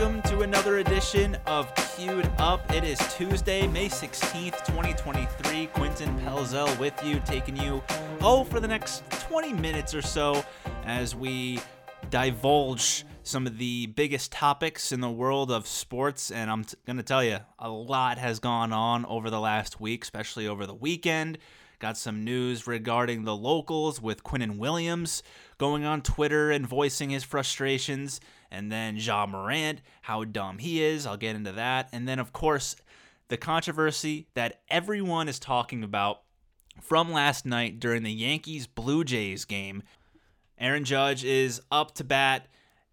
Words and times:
welcome 0.00 0.22
to 0.22 0.40
another 0.40 0.78
edition 0.78 1.36
of 1.46 1.70
Queued 1.74 2.26
Up. 2.38 2.72
It 2.72 2.84
is 2.84 2.98
Tuesday, 3.16 3.66
May 3.66 3.86
16th, 3.86 4.64
2023. 4.64 5.66
Quinton 5.66 6.18
Pelzel 6.20 6.78
with 6.78 6.94
you, 7.04 7.20
taking 7.26 7.54
you, 7.54 7.82
oh, 8.22 8.44
for 8.44 8.60
the 8.60 8.66
next 8.66 9.02
20 9.10 9.52
minutes 9.52 9.94
or 9.94 10.00
so 10.00 10.42
as 10.86 11.14
we 11.14 11.60
divulge 12.08 13.04
some 13.24 13.46
of 13.46 13.58
the 13.58 13.88
biggest 13.88 14.32
topics 14.32 14.90
in 14.90 15.02
the 15.02 15.10
world 15.10 15.50
of 15.50 15.66
sports. 15.66 16.30
And 16.30 16.50
I'm 16.50 16.64
t- 16.64 16.78
going 16.86 16.96
to 16.96 17.02
tell 17.02 17.22
you, 17.22 17.40
a 17.58 17.68
lot 17.68 18.16
has 18.16 18.38
gone 18.38 18.72
on 18.72 19.04
over 19.04 19.28
the 19.28 19.40
last 19.40 19.82
week, 19.82 20.02
especially 20.02 20.48
over 20.48 20.64
the 20.64 20.72
weekend. 20.72 21.36
Got 21.80 21.96
some 21.96 22.24
news 22.24 22.66
regarding 22.66 23.24
the 23.24 23.34
locals 23.34 24.02
with 24.02 24.22
Quinnen 24.22 24.58
Williams 24.58 25.22
going 25.56 25.82
on 25.82 26.02
Twitter 26.02 26.50
and 26.50 26.66
voicing 26.66 27.08
his 27.08 27.24
frustrations. 27.24 28.20
And 28.50 28.70
then 28.70 28.98
Ja 28.98 29.24
Morant, 29.24 29.80
how 30.02 30.24
dumb 30.24 30.58
he 30.58 30.84
is. 30.84 31.06
I'll 31.06 31.16
get 31.16 31.36
into 31.36 31.52
that. 31.52 31.88
And 31.90 32.06
then, 32.06 32.18
of 32.18 32.34
course, 32.34 32.76
the 33.28 33.38
controversy 33.38 34.26
that 34.34 34.60
everyone 34.68 35.26
is 35.26 35.38
talking 35.38 35.82
about 35.82 36.20
from 36.82 37.10
last 37.10 37.46
night 37.46 37.80
during 37.80 38.02
the 38.02 38.12
Yankees 38.12 38.66
Blue 38.66 39.02
Jays 39.02 39.46
game. 39.46 39.82
Aaron 40.58 40.84
Judge 40.84 41.24
is 41.24 41.62
up 41.72 41.94
to 41.94 42.04
bat, 42.04 42.46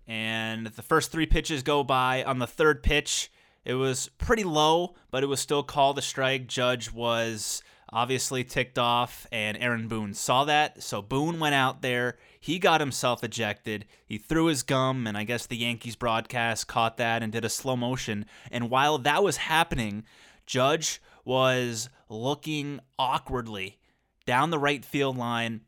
and 0.08 0.68
the 0.68 0.82
first 0.82 1.12
three 1.12 1.26
pitches 1.26 1.62
go 1.62 1.84
by. 1.84 2.24
On 2.24 2.40
the 2.40 2.48
third 2.48 2.84
pitch, 2.84 3.30
it 3.66 3.74
was 3.74 4.10
pretty 4.18 4.46
low, 4.46 4.96
but 5.12 5.24
it 5.24 5.28
was 5.28 5.42
still 5.42 5.64
called 5.64 5.98
a 5.98 6.02
strike. 6.02 6.48
Judge 6.48 6.94
was 6.94 7.62
obviously 7.92 8.44
ticked 8.44 8.78
off, 8.78 9.28
and 9.32 9.58
Aaron 9.58 9.88
Boone 9.88 10.14
saw 10.14 10.44
that. 10.46 10.84
So 10.84 11.02
Boone 11.02 11.40
went 11.40 11.56
out 11.56 11.82
there. 11.82 12.18
He 12.40 12.60
got 12.60 12.82
himself 12.82 13.24
ejected. 13.24 13.86
He 14.06 14.18
threw 14.18 14.46
his 14.46 14.64
gum, 14.64 15.08
and 15.08 15.18
I 15.18 15.24
guess 15.24 15.46
the 15.46 15.58
Yankees 15.58 15.96
broadcast 15.96 16.68
caught 16.68 16.98
that 16.98 17.24
and 17.24 17.32
did 17.32 17.46
a 17.46 17.50
slow 17.50 17.76
motion. 17.76 18.26
And 18.52 18.70
while 18.70 18.98
that 19.00 19.24
was 19.24 19.38
happening, 19.38 20.04
Judge 20.46 21.02
was 21.26 21.90
looking 22.10 22.80
awkwardly 22.98 23.80
down 24.26 24.50
the 24.50 24.60
right 24.60 24.84
field 24.84 25.18
line. 25.18 25.62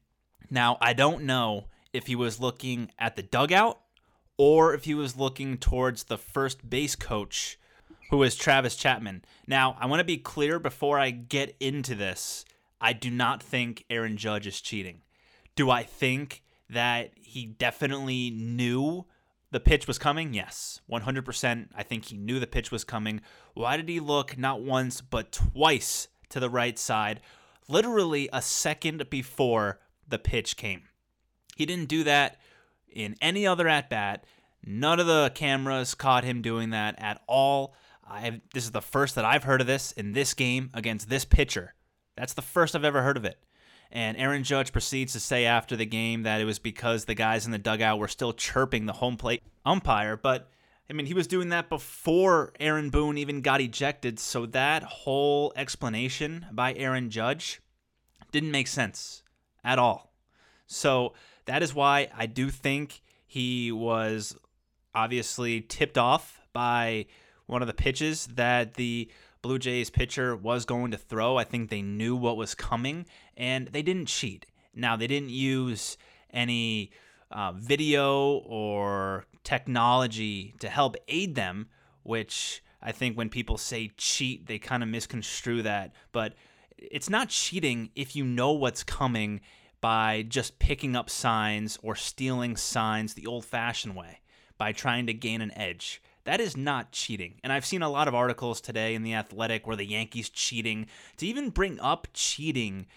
Now, 0.49 0.77
I 0.81 0.93
don't 0.93 1.23
know 1.23 1.65
if 1.93 2.07
he 2.07 2.15
was 2.15 2.39
looking 2.39 2.91
at 2.97 3.15
the 3.15 3.23
dugout 3.23 3.79
or 4.37 4.73
if 4.73 4.85
he 4.85 4.93
was 4.93 5.17
looking 5.17 5.57
towards 5.57 6.05
the 6.05 6.17
first 6.17 6.69
base 6.69 6.95
coach 6.95 7.59
who 8.09 8.23
is 8.23 8.35
Travis 8.35 8.75
Chapman. 8.75 9.23
Now, 9.47 9.77
I 9.79 9.85
want 9.85 9.99
to 9.99 10.05
be 10.05 10.17
clear 10.17 10.59
before 10.59 10.99
I 10.99 11.11
get 11.11 11.55
into 11.59 11.95
this. 11.95 12.45
I 12.81 12.93
do 12.93 13.09
not 13.09 13.43
think 13.43 13.85
Aaron 13.89 14.17
Judge 14.17 14.47
is 14.47 14.61
cheating. 14.61 15.01
Do 15.55 15.69
I 15.69 15.83
think 15.83 16.43
that 16.69 17.11
he 17.15 17.45
definitely 17.45 18.29
knew 18.29 19.05
the 19.51 19.59
pitch 19.59 19.87
was 19.87 19.97
coming? 19.97 20.33
Yes, 20.33 20.81
100%. 20.89 21.67
I 21.75 21.83
think 21.83 22.05
he 22.05 22.17
knew 22.17 22.39
the 22.39 22.47
pitch 22.47 22.71
was 22.71 22.83
coming. 22.83 23.21
Why 23.53 23.77
did 23.77 23.89
he 23.89 23.99
look 23.99 24.37
not 24.37 24.61
once, 24.61 25.01
but 25.01 25.31
twice 25.31 26.07
to 26.29 26.39
the 26.39 26.49
right 26.49 26.77
side, 26.79 27.21
literally 27.67 28.29
a 28.31 28.41
second 28.41 29.09
before 29.09 29.79
the 30.07 30.19
pitch 30.19 30.57
came? 30.57 30.83
He 31.55 31.65
didn't 31.65 31.89
do 31.89 32.03
that 32.05 32.37
in 32.87 33.15
any 33.21 33.45
other 33.45 33.67
at 33.67 33.89
bat. 33.89 34.25
None 34.65 34.99
of 34.99 35.07
the 35.07 35.31
cameras 35.35 35.93
caught 35.93 36.23
him 36.23 36.41
doing 36.41 36.69
that 36.69 36.95
at 36.97 37.21
all. 37.27 37.75
I 38.09 38.41
this 38.53 38.65
is 38.65 38.71
the 38.71 38.81
first 38.81 39.15
that 39.15 39.25
I've 39.25 39.43
heard 39.43 39.61
of 39.61 39.67
this 39.67 39.91
in 39.91 40.13
this 40.13 40.33
game 40.33 40.69
against 40.73 41.09
this 41.09 41.25
pitcher. 41.25 41.75
That's 42.17 42.33
the 42.33 42.41
first 42.41 42.75
I've 42.75 42.83
ever 42.83 43.01
heard 43.01 43.17
of 43.17 43.25
it. 43.25 43.39
And 43.91 44.17
Aaron 44.17 44.43
Judge 44.43 44.71
proceeds 44.71 45.13
to 45.13 45.19
say 45.19 45.45
after 45.45 45.75
the 45.75 45.85
game 45.85 46.23
that 46.23 46.41
it 46.41 46.45
was 46.45 46.59
because 46.59 47.05
the 47.05 47.15
guys 47.15 47.45
in 47.45 47.51
the 47.51 47.57
dugout 47.57 47.97
were 47.97 48.07
still 48.07 48.33
chirping 48.33 48.85
the 48.85 48.93
home 48.93 49.17
plate 49.17 49.41
umpire. 49.65 50.15
But, 50.15 50.49
I 50.89 50.93
mean, 50.93 51.07
he 51.07 51.15
was 51.15 51.25
doing 51.25 51.49
that 51.49 51.69
before 51.69 52.53
Aaron 52.59 52.91
Boone 52.91 53.17
even 53.17 53.41
got 53.41 53.61
ejected. 53.61 54.19
So 54.19 54.45
that 54.47 54.83
whole 54.83 55.53
explanation 55.55 56.45
by 56.51 56.73
Aaron 56.75 57.09
Judge 57.09 57.61
didn't 58.31 58.51
make 58.51 58.67
sense 58.67 59.23
at 59.63 59.79
all. 59.79 60.13
So 60.67 61.13
that 61.45 61.63
is 61.63 61.73
why 61.73 62.09
I 62.15 62.27
do 62.27 62.51
think 62.51 63.01
he 63.25 63.71
was 63.71 64.35
obviously 64.93 65.61
tipped 65.61 65.97
off 65.97 66.41
by 66.53 67.07
one 67.49 67.63
of 67.63 67.67
the 67.67 67.73
pitches 67.73 68.27
that 68.35 68.75
the 68.75 69.09
Blue 69.41 69.57
Jays 69.57 69.89
pitcher 69.89 70.35
was 70.35 70.65
going 70.65 70.91
to 70.91 70.97
throw. 70.97 71.37
I 71.37 71.43
think 71.43 71.69
they 71.69 71.81
knew 71.81 72.15
what 72.15 72.37
was 72.37 72.53
coming 72.53 73.05
and 73.35 73.67
they 73.69 73.81
didn't 73.81 74.05
cheat. 74.05 74.45
Now, 74.75 74.95
they 74.95 75.07
didn't 75.07 75.31
use 75.31 75.97
any 76.31 76.91
uh, 77.31 77.53
video 77.53 78.43
or 78.45 79.25
technology 79.43 80.53
to 80.59 80.69
help 80.69 80.95
aid 81.07 81.33
them, 81.33 81.69
which 82.03 82.61
I 82.83 82.91
think 82.91 83.17
when 83.17 83.29
people 83.29 83.57
say 83.57 83.91
cheat, 83.97 84.45
they 84.45 84.59
kind 84.59 84.83
of 84.83 84.89
misconstrue 84.89 85.63
that. 85.63 85.93
But 86.11 86.35
it's 86.77 87.09
not 87.09 87.29
cheating 87.29 87.89
if 87.95 88.15
you 88.15 88.25
know 88.25 88.51
what's 88.51 88.83
coming 88.83 89.41
by 89.81 90.23
just 90.27 90.59
picking 90.59 90.95
up 90.95 91.09
signs 91.09 91.79
or 91.81 91.95
stealing 91.95 92.57
signs 92.57 93.15
the 93.15 93.25
old 93.25 93.45
fashioned 93.45 93.95
way 93.95 94.19
by 94.57 94.71
trying 94.71 95.07
to 95.07 95.13
gain 95.13 95.41
an 95.41 95.57
edge. 95.57 96.01
That 96.25 96.41
is 96.41 96.55
not 96.57 96.91
cheating. 96.91 97.39
And 97.43 97.51
I've 97.51 97.65
seen 97.65 97.81
a 97.81 97.89
lot 97.89 98.07
of 98.07 98.15
articles 98.15 98.61
today 98.61 98.95
in 98.95 99.03
The 99.03 99.13
Athletic 99.13 99.65
where 99.65 99.75
the 99.75 99.85
Yankees 99.85 100.29
cheating. 100.29 100.87
To 101.17 101.25
even 101.25 101.49
bring 101.49 101.79
up 101.79 102.07
cheating 102.13 102.87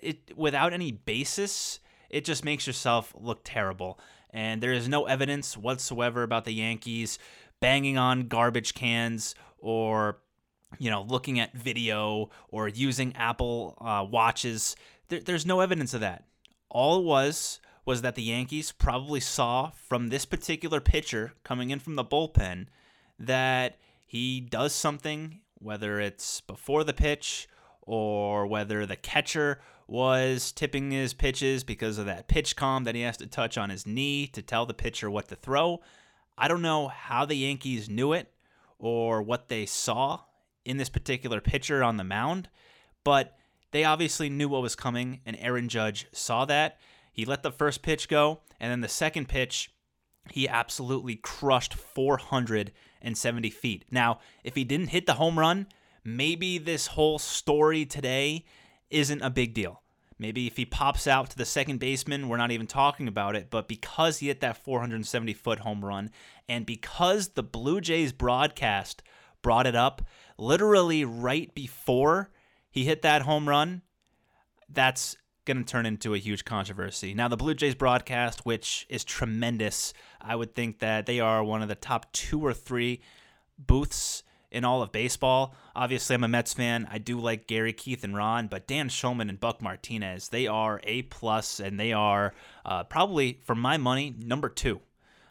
it, 0.00 0.36
without 0.36 0.72
any 0.72 0.92
basis, 0.92 1.80
it 2.10 2.24
just 2.24 2.44
makes 2.44 2.66
yourself 2.66 3.14
look 3.18 3.40
terrible. 3.44 3.98
And 4.30 4.62
there 4.62 4.72
is 4.72 4.88
no 4.88 5.06
evidence 5.06 5.56
whatsoever 5.56 6.22
about 6.22 6.44
the 6.44 6.52
Yankees 6.52 7.18
banging 7.60 7.98
on 7.98 8.28
garbage 8.28 8.74
cans 8.74 9.34
or 9.58 10.18
you 10.78 10.90
know 10.90 11.02
looking 11.02 11.40
at 11.40 11.54
video 11.54 12.30
or 12.50 12.68
using 12.68 13.14
Apple 13.16 13.76
uh, 13.80 14.04
watches. 14.08 14.76
There, 15.08 15.20
there's 15.20 15.46
no 15.46 15.60
evidence 15.60 15.94
of 15.94 16.00
that. 16.00 16.24
All 16.68 17.00
it 17.00 17.04
was 17.04 17.60
was 17.88 18.02
that 18.02 18.16
the 18.16 18.22
Yankees 18.22 18.70
probably 18.70 19.18
saw 19.18 19.70
from 19.70 20.10
this 20.10 20.26
particular 20.26 20.78
pitcher 20.78 21.32
coming 21.42 21.70
in 21.70 21.78
from 21.78 21.94
the 21.94 22.04
bullpen 22.04 22.66
that 23.18 23.78
he 24.04 24.40
does 24.40 24.74
something, 24.74 25.40
whether 25.54 25.98
it's 25.98 26.42
before 26.42 26.84
the 26.84 26.92
pitch 26.92 27.48
or 27.80 28.46
whether 28.46 28.84
the 28.84 28.94
catcher 28.94 29.58
was 29.86 30.52
tipping 30.52 30.90
his 30.90 31.14
pitches 31.14 31.64
because 31.64 31.96
of 31.96 32.04
that 32.04 32.28
PitchCom 32.28 32.84
that 32.84 32.94
he 32.94 33.00
has 33.00 33.16
to 33.16 33.26
touch 33.26 33.56
on 33.56 33.70
his 33.70 33.86
knee 33.86 34.26
to 34.26 34.42
tell 34.42 34.66
the 34.66 34.74
pitcher 34.74 35.10
what 35.10 35.28
to 35.28 35.34
throw. 35.34 35.80
I 36.36 36.46
don't 36.46 36.60
know 36.60 36.88
how 36.88 37.24
the 37.24 37.36
Yankees 37.36 37.88
knew 37.88 38.12
it 38.12 38.30
or 38.78 39.22
what 39.22 39.48
they 39.48 39.64
saw 39.64 40.20
in 40.62 40.76
this 40.76 40.90
particular 40.90 41.40
pitcher 41.40 41.82
on 41.82 41.96
the 41.96 42.04
mound, 42.04 42.50
but 43.02 43.38
they 43.70 43.84
obviously 43.84 44.28
knew 44.28 44.50
what 44.50 44.60
was 44.60 44.76
coming, 44.76 45.22
and 45.24 45.38
Aaron 45.40 45.70
Judge 45.70 46.06
saw 46.12 46.44
that. 46.44 46.78
He 47.18 47.24
let 47.24 47.42
the 47.42 47.50
first 47.50 47.82
pitch 47.82 48.08
go, 48.08 48.42
and 48.60 48.70
then 48.70 48.80
the 48.80 48.86
second 48.86 49.28
pitch, 49.28 49.72
he 50.30 50.48
absolutely 50.48 51.16
crushed 51.16 51.74
470 51.74 53.50
feet. 53.50 53.84
Now, 53.90 54.20
if 54.44 54.54
he 54.54 54.62
didn't 54.62 54.90
hit 54.90 55.06
the 55.06 55.14
home 55.14 55.36
run, 55.36 55.66
maybe 56.04 56.58
this 56.58 56.86
whole 56.86 57.18
story 57.18 57.84
today 57.84 58.44
isn't 58.88 59.20
a 59.20 59.30
big 59.30 59.52
deal. 59.52 59.82
Maybe 60.16 60.46
if 60.46 60.56
he 60.56 60.64
pops 60.64 61.08
out 61.08 61.30
to 61.30 61.36
the 61.36 61.44
second 61.44 61.80
baseman, 61.80 62.28
we're 62.28 62.36
not 62.36 62.52
even 62.52 62.68
talking 62.68 63.08
about 63.08 63.34
it. 63.34 63.50
But 63.50 63.66
because 63.66 64.18
he 64.18 64.28
hit 64.28 64.40
that 64.42 64.62
470 64.62 65.32
foot 65.32 65.58
home 65.58 65.84
run, 65.84 66.12
and 66.48 66.64
because 66.64 67.30
the 67.30 67.42
Blue 67.42 67.80
Jays 67.80 68.12
broadcast 68.12 69.02
brought 69.42 69.66
it 69.66 69.74
up 69.74 70.02
literally 70.38 71.04
right 71.04 71.52
before 71.52 72.30
he 72.70 72.84
hit 72.84 73.02
that 73.02 73.22
home 73.22 73.48
run, 73.48 73.82
that's 74.68 75.16
going 75.48 75.64
to 75.64 75.64
turn 75.64 75.86
into 75.86 76.14
a 76.14 76.18
huge 76.18 76.44
controversy. 76.44 77.14
Now, 77.14 77.26
the 77.26 77.36
Blue 77.36 77.54
Jays 77.54 77.74
broadcast, 77.74 78.44
which 78.46 78.86
is 78.88 79.02
tremendous, 79.02 79.94
I 80.20 80.36
would 80.36 80.54
think 80.54 80.78
that 80.78 81.06
they 81.06 81.18
are 81.18 81.42
one 81.42 81.62
of 81.62 81.68
the 81.68 81.74
top 81.74 82.12
two 82.12 82.44
or 82.44 82.52
three 82.52 83.00
booths 83.58 84.22
in 84.50 84.64
all 84.64 84.82
of 84.82 84.92
baseball. 84.92 85.54
Obviously, 85.74 86.14
I'm 86.14 86.24
a 86.24 86.28
Mets 86.28 86.52
fan. 86.52 86.86
I 86.90 86.98
do 86.98 87.18
like 87.18 87.46
Gary, 87.46 87.72
Keith, 87.72 88.04
and 88.04 88.14
Ron, 88.14 88.46
but 88.46 88.66
Dan 88.66 88.90
Shulman 88.90 89.30
and 89.30 89.40
Buck 89.40 89.62
Martinez, 89.62 90.28
they 90.28 90.46
are 90.46 90.80
a 90.84 91.02
plus, 91.02 91.60
and 91.60 91.80
they 91.80 91.92
are 91.92 92.34
uh, 92.64 92.84
probably, 92.84 93.40
for 93.42 93.54
my 93.54 93.78
money, 93.78 94.14
number 94.18 94.50
two. 94.50 94.80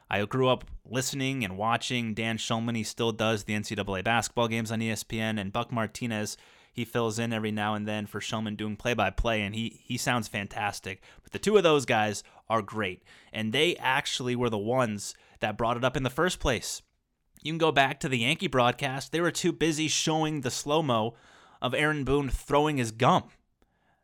I 0.09 0.23
grew 0.25 0.47
up 0.47 0.65
listening 0.83 1.43
and 1.43 1.57
watching 1.57 2.13
Dan 2.13 2.37
Shulman. 2.37 2.75
He 2.75 2.83
still 2.83 3.11
does 3.11 3.43
the 3.43 3.53
NCAA 3.53 4.03
basketball 4.03 4.47
games 4.47 4.71
on 4.71 4.79
ESPN, 4.79 5.39
and 5.39 5.53
Buck 5.53 5.71
Martinez 5.71 6.37
he 6.77 6.85
fills 6.85 7.17
in 7.17 7.33
every 7.33 7.51
now 7.51 7.73
and 7.73 7.87
then 7.87 8.05
for 8.05 8.19
Shulman 8.19 8.55
doing 8.55 8.75
play 8.75 8.93
by 8.93 9.09
play, 9.09 9.41
and 9.41 9.55
he 9.55 9.81
he 9.83 9.97
sounds 9.97 10.27
fantastic. 10.27 11.01
But 11.23 11.31
the 11.31 11.39
two 11.39 11.57
of 11.57 11.63
those 11.63 11.87
guys 11.87 12.23
are 12.47 12.61
great, 12.61 13.01
and 13.33 13.51
they 13.51 13.75
actually 13.77 14.35
were 14.35 14.51
the 14.51 14.59
ones 14.59 15.15
that 15.39 15.57
brought 15.57 15.75
it 15.75 15.83
up 15.83 15.97
in 15.97 16.03
the 16.03 16.11
first 16.11 16.39
place. 16.39 16.83
You 17.41 17.51
can 17.51 17.57
go 17.57 17.71
back 17.71 17.99
to 18.01 18.07
the 18.07 18.19
Yankee 18.19 18.45
broadcast; 18.45 19.11
they 19.11 19.19
were 19.19 19.31
too 19.31 19.51
busy 19.51 19.87
showing 19.87 20.41
the 20.41 20.51
slow 20.51 20.83
mo 20.83 21.15
of 21.63 21.73
Aaron 21.73 22.03
Boone 22.03 22.29
throwing 22.29 22.77
his 22.77 22.91
gum. 22.91 23.23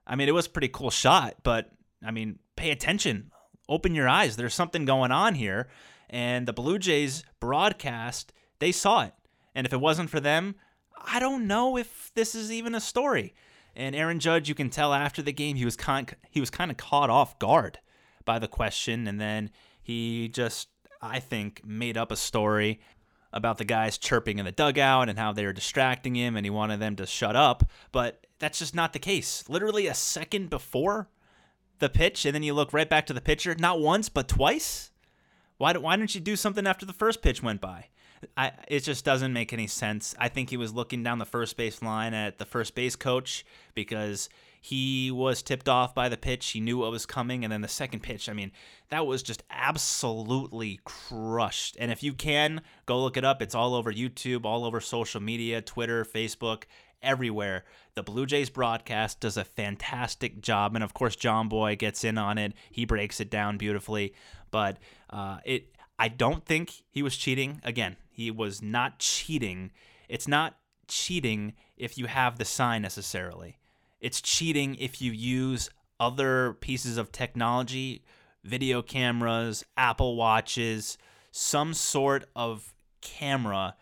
I 0.08 0.16
mean, 0.16 0.28
it 0.28 0.34
was 0.34 0.48
a 0.48 0.50
pretty 0.50 0.68
cool 0.68 0.90
shot, 0.90 1.36
but 1.44 1.70
I 2.04 2.10
mean, 2.10 2.40
pay 2.56 2.72
attention, 2.72 3.30
open 3.70 3.94
your 3.94 4.10
eyes. 4.10 4.36
There's 4.36 4.56
something 4.56 4.84
going 4.84 5.12
on 5.12 5.36
here, 5.36 5.70
and 6.10 6.48
the 6.48 6.54
Blue 6.54 6.80
Jays 6.80 7.24
broadcast 7.40 8.34
They 8.58 8.72
saw 8.72 9.04
it. 9.04 9.14
And 9.54 9.68
if 9.68 9.74
it 9.74 9.80
wasn't 9.80 10.10
for 10.10 10.20
them, 10.20 10.56
I 10.98 11.20
don't 11.20 11.48
know 11.48 11.78
if 11.78 12.12
this 12.16 12.36
is 12.36 12.52
even 12.52 12.76
a 12.76 12.82
story. 12.82 13.34
And 13.76 13.96
Aaron 13.96 14.20
Judge, 14.20 14.50
you 14.50 14.56
can 14.56 14.70
tell 14.70 14.94
after 14.94 15.22
the 15.22 15.34
game, 15.34 15.56
he 15.56 15.66
was 15.66 15.76
kind 15.76 16.16
he 16.30 16.40
was 16.40 16.50
kind 16.50 16.70
of 16.70 16.78
caught 16.78 17.10
off 17.10 17.40
guard 17.40 17.80
by 18.26 18.40
the 18.40 18.48
question, 18.48 19.08
and 19.08 19.20
then 19.20 19.50
he 19.82 20.30
just, 20.30 20.70
I 21.02 21.20
think, 21.20 21.62
made 21.66 21.98
up 21.98 22.12
a 22.12 22.16
story 22.16 22.80
about 23.34 23.58
the 23.58 23.66
guys 23.66 23.98
chirping 23.98 24.38
in 24.38 24.46
the 24.46 24.52
dugout 24.52 25.10
and 25.10 25.18
how 25.18 25.34
they 25.34 25.46
were 25.46 25.54
distracting 25.54 26.16
him, 26.16 26.38
and 26.38 26.46
he 26.46 26.52
wanted 26.52 26.80
them 26.80 26.96
to 26.98 27.06
shut 27.06 27.36
up. 27.36 27.64
But 27.92 28.28
that's 28.40 28.60
just 28.60 28.76
not 28.76 28.94
the 28.94 29.00
case. 29.00 29.44
Literally 29.50 29.88
a 29.88 29.96
second 29.96 30.50
before 30.50 31.10
the 31.80 31.90
pitch, 31.90 32.26
and 32.26 32.36
then 32.36 32.44
you 32.44 32.54
look 32.54 32.74
right 32.74 32.90
back 32.90 33.08
to 33.08 33.14
the 33.14 33.22
pitcher, 33.22 33.56
not 33.58 33.80
once 33.80 34.08
but 34.08 34.28
twice. 34.28 34.92
Why, 35.58 35.74
why 35.74 35.96
didn't 35.96 36.14
you 36.14 36.22
do 36.22 36.36
something 36.36 36.68
after 36.68 36.86
the 36.86 36.94
first 36.94 37.22
pitch 37.22 37.42
went 37.42 37.62
by? 37.62 37.88
I, 38.38 38.52
it 38.68 38.82
just 38.82 39.06
doesn't 39.06 39.34
make 39.34 39.54
any 39.54 39.68
sense. 39.68 40.16
I 40.20 40.30
think 40.30 40.50
he 40.50 40.58
was 40.58 40.74
looking 40.74 41.04
down 41.04 41.20
the 41.20 41.26
first 41.26 41.58
base 41.58 41.82
line 41.82 42.14
at 42.14 42.38
the 42.38 42.46
first 42.46 42.76
base 42.76 42.96
coach 42.96 43.46
because 43.74 44.30
he 44.62 45.12
was 45.12 45.42
tipped 45.42 45.68
off 45.68 45.94
by 45.94 46.08
the 46.08 46.16
pitch. 46.16 46.52
He 46.52 46.62
knew 46.62 46.78
what 46.78 46.92
was 46.92 47.06
coming. 47.06 47.44
And 47.44 47.52
then 47.52 47.62
the 47.62 47.68
second 47.68 48.02
pitch, 48.02 48.30
I 48.30 48.34
mean, 48.34 48.52
that 48.90 49.06
was 49.06 49.22
just 49.22 49.44
absolutely 49.50 50.80
crushed. 50.86 51.76
And 51.80 51.92
if 51.92 52.02
you 52.02 52.14
can, 52.14 52.62
go 52.86 53.02
look 53.02 53.18
it 53.18 53.26
up. 53.26 53.42
It's 53.42 53.56
all 53.56 53.76
over 53.76 53.92
YouTube, 53.92 54.46
all 54.46 54.64
over 54.64 54.80
social 54.80 55.22
media, 55.22 55.62
Twitter, 55.62 56.06
Facebook, 56.06 56.64
everywhere. 57.02 57.66
The 57.96 58.04
Blue 58.04 58.26
Jays 58.26 58.50
broadcast 58.50 59.20
does 59.20 59.36
a 59.36 59.44
fantastic 59.44 60.42
job. 60.42 60.76
And 60.76 60.84
of 60.84 60.94
course, 60.94 61.18
Jomboy 61.18 61.78
gets 61.78 62.06
in 62.06 62.18
on 62.18 62.38
it. 62.38 62.54
He 62.72 62.86
breaks 62.86 63.20
it 63.20 63.30
down 63.30 63.58
beautifully. 63.58 64.14
But 64.50 64.78
uh, 65.10 65.40
it 65.44 65.76
I 66.00 66.08
don't 66.08 66.46
think 66.46 66.72
he 66.90 67.04
was 67.04 67.18
cheating. 67.18 67.62
Again, 67.64 67.98
he 68.14 68.30
was 68.30 68.62
not 68.62 69.00
cheating. 69.00 69.72
It's 70.08 70.28
not 70.28 70.58
cheating 70.88 71.54
if 71.76 71.98
you 71.98 72.06
have 72.06 72.38
the 72.38 72.46
sign 72.46 72.84
necessarily. 72.84 73.58
It's 74.00 74.22
cheating 74.22 74.76
if 74.76 75.02
you 75.02 75.12
use 75.12 75.70
other 76.00 76.54
pieces 76.62 76.98
of 76.98 77.12
technology, 77.12 78.04
video 78.44 78.82
cameras, 78.84 79.66
Apple 79.76 80.16
Watches, 80.16 80.98
some 81.32 81.74
sort 81.74 82.26
of 82.36 82.74
camera 83.02 83.76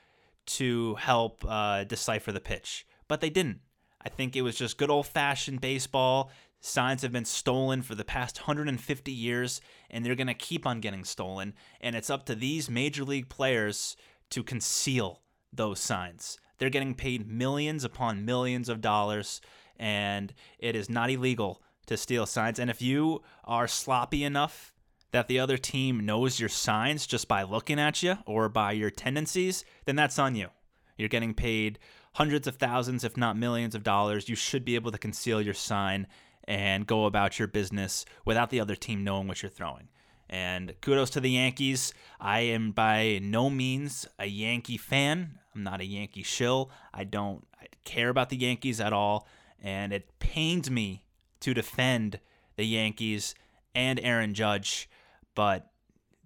to 0.45 0.95
help 0.95 1.43
uh, 1.47 1.83
decipher 1.83 2.31
the 2.31 2.39
pitch. 2.39 2.85
But 3.07 3.19
they 3.19 3.29
didn't. 3.29 3.59
I 4.03 4.09
think 4.09 4.35
it 4.35 4.41
was 4.41 4.55
just 4.55 4.77
good 4.77 4.89
old 4.89 5.07
fashioned 5.07 5.59
baseball. 5.59 6.31
Signs 6.61 7.01
have 7.01 7.11
been 7.11 7.25
stolen 7.25 7.81
for 7.81 7.95
the 7.95 8.05
past 8.05 8.41
150 8.41 9.11
years, 9.11 9.61
and 9.89 10.05
they're 10.05 10.15
going 10.15 10.27
to 10.27 10.33
keep 10.33 10.65
on 10.65 10.79
getting 10.79 11.03
stolen. 11.03 11.55
And 11.81 11.95
it's 11.95 12.09
up 12.09 12.25
to 12.27 12.35
these 12.35 12.69
major 12.69 13.03
league 13.03 13.29
players 13.29 13.97
to 14.31 14.43
conceal 14.43 15.21
those 15.53 15.79
signs. 15.79 16.39
They're 16.57 16.69
getting 16.69 16.95
paid 16.95 17.27
millions 17.27 17.83
upon 17.83 18.25
millions 18.25 18.69
of 18.69 18.81
dollars, 18.81 19.41
and 19.77 20.33
it 20.59 20.75
is 20.75 20.89
not 20.89 21.09
illegal 21.09 21.61
to 21.87 21.97
steal 21.97 22.25
signs. 22.25 22.59
And 22.59 22.69
if 22.69 22.81
you 22.81 23.21
are 23.43 23.67
sloppy 23.67 24.23
enough 24.23 24.73
that 25.11 25.27
the 25.27 25.39
other 25.39 25.57
team 25.57 26.05
knows 26.05 26.39
your 26.39 26.49
signs 26.49 27.05
just 27.05 27.27
by 27.27 27.43
looking 27.43 27.79
at 27.79 28.01
you 28.01 28.17
or 28.25 28.47
by 28.47 28.71
your 28.71 28.89
tendencies, 28.89 29.65
then 29.85 29.95
that's 29.95 30.19
on 30.19 30.35
you. 30.35 30.49
You're 30.97 31.09
getting 31.09 31.33
paid 31.33 31.79
hundreds 32.13 32.47
of 32.47 32.57
thousands, 32.57 33.03
if 33.03 33.17
not 33.17 33.37
millions 33.37 33.75
of 33.75 33.83
dollars. 33.83 34.29
You 34.29 34.35
should 34.35 34.63
be 34.63 34.75
able 34.75 34.91
to 34.91 34.97
conceal 34.97 35.41
your 35.41 35.53
sign 35.53 36.07
and 36.45 36.87
go 36.87 37.05
about 37.05 37.39
your 37.39 37.47
business 37.47 38.05
without 38.25 38.49
the 38.49 38.59
other 38.59 38.75
team 38.75 39.03
knowing 39.03 39.27
what 39.27 39.41
you're 39.41 39.49
throwing. 39.49 39.89
And 40.31 40.73
kudos 40.79 41.09
to 41.11 41.19
the 41.19 41.31
Yankees. 41.31 41.93
I 42.19 42.39
am 42.39 42.71
by 42.71 43.19
no 43.21 43.49
means 43.49 44.07
a 44.17 44.25
Yankee 44.25 44.77
fan. 44.77 45.39
I'm 45.53 45.63
not 45.63 45.81
a 45.81 45.85
Yankee 45.85 46.23
shill. 46.23 46.71
I 46.93 47.03
don't 47.03 47.45
care 47.83 48.09
about 48.09 48.29
the 48.29 48.37
Yankees 48.37 48.79
at 48.79 48.93
all. 48.93 49.27
And 49.61 49.91
it 49.91 50.07
pains 50.19 50.71
me 50.71 51.03
to 51.41 51.53
defend 51.53 52.19
the 52.55 52.65
Yankees 52.65 53.35
and 53.75 53.99
Aaron 53.99 54.33
Judge, 54.33 54.89
but 55.35 55.69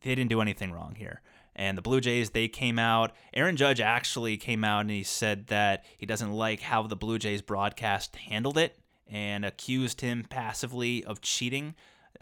they 0.01 0.13
didn't 0.13 0.29
do 0.29 0.41
anything 0.41 0.71
wrong 0.71 0.95
here. 0.95 1.21
And 1.55 1.77
the 1.77 1.81
Blue 1.81 2.01
Jays, 2.01 2.31
they 2.31 2.47
came 2.47 2.77
out. 2.77 3.13
Aaron 3.33 3.55
Judge 3.55 3.79
actually 3.79 4.37
came 4.37 4.63
out 4.63 4.81
and 4.81 4.91
he 4.91 5.03
said 5.03 5.47
that 5.47 5.85
he 5.97 6.05
doesn't 6.05 6.31
like 6.31 6.61
how 6.61 6.83
the 6.83 6.95
Blue 6.95 7.17
Jays 7.17 7.41
broadcast 7.41 8.15
handled 8.17 8.57
it 8.57 8.77
and 9.07 9.45
accused 9.45 10.01
him 10.01 10.25
passively 10.29 11.03
of 11.05 11.21
cheating. 11.21 11.75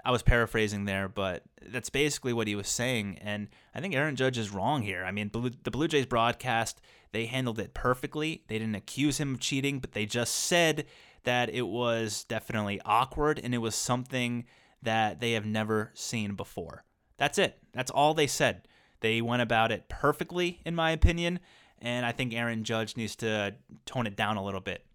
I 0.06 0.12
was 0.12 0.22
paraphrasing 0.22 0.86
there, 0.86 1.08
but 1.08 1.44
that's 1.66 1.90
basically 1.90 2.34
what 2.34 2.48
he 2.48 2.56
was 2.56 2.68
saying. 2.68 3.20
And 3.22 3.48
I 3.74 3.80
think 3.80 3.96
Aaron 3.96 4.16
Judge 4.16 4.38
is 4.38 4.52
wrong 4.52 4.82
here. 4.82 5.06
I 5.06 5.12
mean, 5.12 5.32
the 5.32 5.72
Blue 5.72 5.88
Jays 5.88 6.06
broadcast, 6.06 6.82
they 7.14 7.26
handled 7.26 7.60
it 7.60 7.74
perfectly. 7.74 8.44
They 8.48 8.60
didn't 8.60 8.76
accuse 8.76 9.18
him 9.18 9.36
of 9.36 9.40
cheating, 9.40 9.80
but 9.80 9.94
they 9.94 10.06
just 10.06 10.36
said 10.36 10.86
that 11.24 11.50
it 11.50 11.68
was 11.68 12.26
definitely 12.26 12.82
awkward 12.84 13.40
and 13.42 13.54
it 13.54 13.60
was 13.60 13.76
something 13.76 14.44
that 14.82 15.22
they 15.22 15.32
have 15.32 15.46
never 15.46 15.92
seen 15.94 16.36
before. 16.36 16.84
That's 17.18 17.38
it. 17.38 17.60
That's 17.72 17.92
all 17.92 18.14
they 18.14 18.28
said. 18.28 18.68
They 19.00 19.22
went 19.22 19.42
about 19.42 19.72
it 19.72 19.88
perfectly, 19.88 20.60
in 20.66 20.76
my 20.76 20.92
opinion. 20.92 21.40
And 21.80 22.06
I 22.06 22.12
think 22.12 22.34
Aaron 22.34 22.66
Judge 22.66 22.98
needs 22.98 23.16
to 23.18 23.56
tone 23.86 24.08
it 24.08 24.18
down 24.18 24.36
a 24.36 24.44
little 24.44 24.60
bit. 24.60 24.86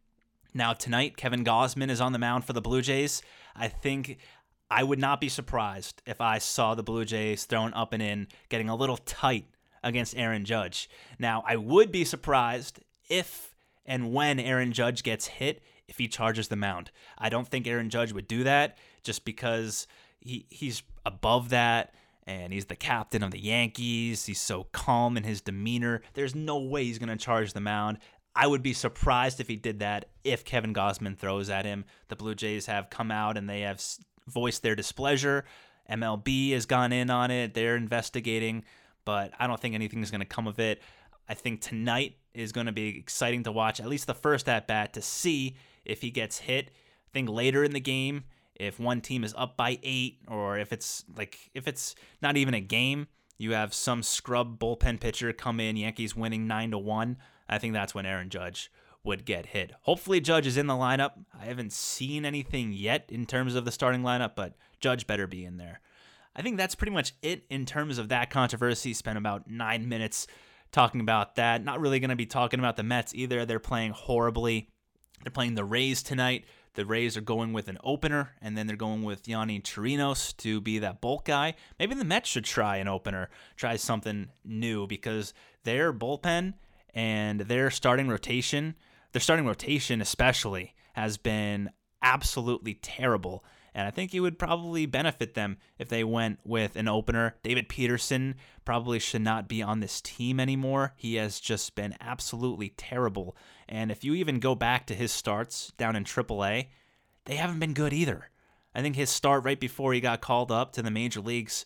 Now, 0.55 0.73
tonight, 0.73 1.17
Kevin 1.17 1.45
Gausman 1.45 1.91
is 1.91 2.01
on 2.01 2.13
the 2.13 2.19
mound 2.19 2.45
for 2.45 2.53
the 2.53 2.63
Blue 2.63 2.83
Jays. 2.83 3.23
I 3.55 3.69
think 3.69 4.19
I 4.71 4.83
would 4.83 4.99
not 4.99 5.21
be 5.21 5.29
surprised 5.29 6.03
if 6.07 6.21
I 6.21 6.39
saw 6.39 6.75
the 6.75 6.83
Blue 6.83 7.05
Jays 7.05 7.45
thrown 7.45 7.73
up 7.75 7.93
and 7.93 8.03
in, 8.03 8.29
getting 8.49 8.69
a 8.69 8.77
little 8.77 8.99
tight 8.99 9.47
against 9.83 10.17
Aaron 10.17 10.45
Judge. 10.45 10.91
Now, 11.19 11.43
I 11.47 11.57
would 11.57 11.91
be 11.91 12.05
surprised 12.05 12.81
if 13.09 13.55
and 13.87 14.13
when 14.13 14.39
Aaron 14.39 14.73
Judge 14.73 15.03
gets 15.03 15.27
hit 15.27 15.63
if 15.89 15.97
he 15.97 16.07
charges 16.07 16.49
the 16.49 16.57
mound. 16.57 16.91
I 17.17 17.31
don't 17.31 17.49
think 17.49 17.67
Aaron 17.67 17.89
Judge 17.89 18.13
would 18.13 18.29
do 18.29 18.45
that 18.45 18.77
just 19.03 19.25
because 19.25 19.87
he 20.21 20.47
he's 20.51 20.83
above 21.07 21.49
that 21.49 21.95
and 22.27 22.53
he's 22.53 22.67
the 22.67 22.77
captain 22.77 23.23
of 23.23 23.31
the 23.31 23.41
Yankees. 23.41 24.27
He's 24.27 24.41
so 24.41 24.65
calm 24.73 25.17
in 25.17 25.25
his 25.25 25.41
demeanor. 25.41 26.03
There's 26.13 26.35
no 26.35 26.59
way 26.59 26.85
he's 26.85 26.99
going 26.99 27.09
to 27.09 27.17
charge 27.17 27.55
the 27.55 27.61
mound. 27.61 27.99
I 28.37 28.47
would 28.47 28.63
be 28.63 28.75
surprised 28.75 29.41
if 29.41 29.49
he 29.49 29.57
did 29.57 29.79
that 29.81 30.11
if 30.23 30.45
Kevin 30.45 30.75
Gausman 30.75 31.17
throws 31.17 31.49
at 31.49 31.65
him. 31.65 31.87
The 32.09 32.17
Blue 32.17 32.35
Jays 32.35 32.67
have 32.67 32.91
come 32.91 33.11
out 33.11 33.39
and 33.39 33.49
they 33.49 33.63
have 33.63 33.83
voiced 34.29 34.63
their 34.63 34.77
displeasure. 34.77 35.45
MLB 35.91 36.53
has 36.53 36.67
gone 36.67 36.93
in 36.93 37.11
on 37.11 37.31
it. 37.31 37.55
They're 37.55 37.77
investigating, 37.77 38.65
but 39.05 39.33
I 39.39 39.47
don't 39.47 39.61
think 39.61 39.75
anything's 39.75 40.11
going 40.11 40.21
to 40.21 40.27
come 40.27 40.47
of 40.47 40.59
it. 40.61 40.83
I 41.29 41.35
think 41.35 41.61
tonight 41.61 42.17
is 42.35 42.53
going 42.53 42.67
to 42.67 42.73
be 42.73 42.99
exciting 42.99 43.43
to 43.45 43.53
watch, 43.53 43.81
at 43.81 43.87
least 43.87 44.07
the 44.07 44.15
first 44.15 44.49
at 44.49 44.67
bat, 44.67 44.93
to 44.95 45.03
see 45.03 45.57
if 45.85 46.01
he 46.01 46.11
gets 46.11 46.39
hit. 46.39 46.67
I 46.69 47.11
think 47.13 47.29
later 47.29 47.65
in 47.65 47.73
the 47.73 47.81
game, 47.81 48.25
if 48.55 48.79
one 48.79 49.01
team 49.01 49.25
is 49.25 49.35
up 49.37 49.57
by 49.57 49.79
eight, 49.83 50.19
or 50.27 50.59
if 50.59 50.73
it's 50.73 51.05
like 51.17 51.51
if 51.55 51.69
it's 51.69 51.95
not 52.21 52.37
even 52.37 52.55
a 52.55 52.61
game, 52.61 53.07
you 53.39 53.53
have 53.53 53.73
some 53.73 54.03
scrub 54.03 54.59
bullpen 54.59 55.01
pitcher 55.01 55.33
come 55.33 55.61
in, 55.61 55.77
Yankees 55.77 56.17
winning 56.17 56.47
nine 56.47 56.71
to 56.73 56.79
one. 56.79 57.17
I 57.49 57.59
think 57.59 57.73
that's 57.73 57.95
when 57.95 58.05
Aaron 58.05 58.31
Judge 58.31 58.71
would 59.09 59.25
get 59.25 59.47
hit. 59.47 59.73
Hopefully, 59.83 60.21
Judge 60.21 60.47
is 60.47 60.57
in 60.59 60.67
the 60.67 60.75
lineup. 60.75 61.13
I 61.39 61.47
haven't 61.47 61.73
seen 61.73 62.25
anything 62.25 62.73
yet 62.73 63.07
in 63.09 63.25
terms 63.25 63.55
of 63.55 63.65
the 63.65 63.73
starting 63.73 64.03
lineup, 64.03 64.37
but 64.37 64.55
Judge 64.81 65.07
better 65.07 65.27
be 65.27 65.45
in 65.45 65.57
there. 65.57 65.81
I 66.37 66.43
think 66.43 66.59
that's 66.59 66.75
pretty 66.75 66.93
much 66.93 67.15
it 67.23 67.45
in 67.49 67.65
terms 67.67 67.99
of 67.99 68.11
that 68.11 68.29
controversy. 68.31 68.93
Spent 68.93 69.19
about 69.19 69.51
nine 69.51 69.89
minutes 69.89 70.27
talking 70.73 71.01
about 71.01 71.37
that. 71.37 71.65
Not 71.65 71.81
really 71.81 72.01
going 72.01 72.11
to 72.11 72.17
be 72.17 72.27
talking 72.27 72.61
about 72.61 72.77
the 72.77 72.83
Mets 72.83 73.15
either. 73.15 73.47
They're 73.47 73.59
playing 73.59 73.93
horribly. 73.93 74.69
They're 75.25 75.33
playing 75.33 75.55
the 75.55 75.65
Rays 75.65 76.03
tonight. 76.03 76.45
The 76.75 76.85
Rays 76.85 77.17
are 77.17 77.23
going 77.23 77.55
with 77.55 77.69
an 77.69 77.79
opener, 77.83 78.37
and 78.43 78.57
then 78.57 78.67
they're 78.67 78.77
going 78.77 79.03
with 79.03 79.25
Yonny 79.25 79.63
Chirinos 79.63 80.37
to 80.37 80.61
be 80.61 80.79
that 80.79 81.01
bulk 81.01 81.25
guy. 81.25 81.55
Maybe 81.79 81.95
the 81.95 82.05
Mets 82.05 82.29
should 82.29 82.45
try 82.45 82.77
an 82.77 82.87
opener, 82.89 83.31
try 83.57 83.77
something 83.77 84.29
new 84.45 84.87
because 84.87 85.35
their 85.65 85.93
bullpen 85.93 86.55
and 86.95 87.41
their 87.41 87.71
starting 87.71 88.09
rotation, 88.09 88.77
their 89.13 89.21
starting 89.21 89.47
rotation 89.47 90.01
especially, 90.01 90.75
has 90.93 91.17
been 91.17 91.71
absolutely 92.03 92.75
terrible. 92.75 93.45
And 93.75 93.87
I 93.87 93.91
think 93.91 94.13
it 94.13 94.21
would 94.21 94.39
probably 94.39 94.87
benefit 94.87 95.35
them 95.35 95.59
if 95.79 95.89
they 95.89 96.03
went 96.03 96.41
with 96.45 96.75
an 96.75 96.89
opener. 96.89 97.37
David 97.43 97.69
Peterson 97.69 98.35
probably 98.65 98.99
should 98.99 99.23
not 99.23 99.47
be 99.47 99.63
on 99.63 99.81
this 99.81 100.01
team 100.01 100.41
anymore. 100.41 100.95
He 100.97 101.15
has 101.17 101.39
just 101.39 101.75
been 101.75 101.95
absolutely 102.01 102.71
terrible. 102.71 103.37
And 103.69 103.93
if 103.93 104.03
you 104.03 104.15
even 104.15 104.41
go 104.41 104.55
back 104.55 104.87
to 104.87 104.95
his 104.95 105.13
starts 105.13 105.73
down 105.77 105.95
in 105.95 106.05
AAA, 106.05 106.69
they 107.27 107.37
haven't 107.37 107.61
been 107.61 107.75
good 107.75 107.93
either. 107.93 108.31
I 108.75 108.83
think 108.83 108.97
his 108.97 109.11
start 109.11 109.45
right 109.45 109.61
before 109.61 109.93
he 109.93 110.01
got 110.01 110.21
called 110.21 110.51
up 110.51 110.73
to 110.73 110.83
the 110.83 110.91
major 110.91 111.21
leagues, 111.21 111.65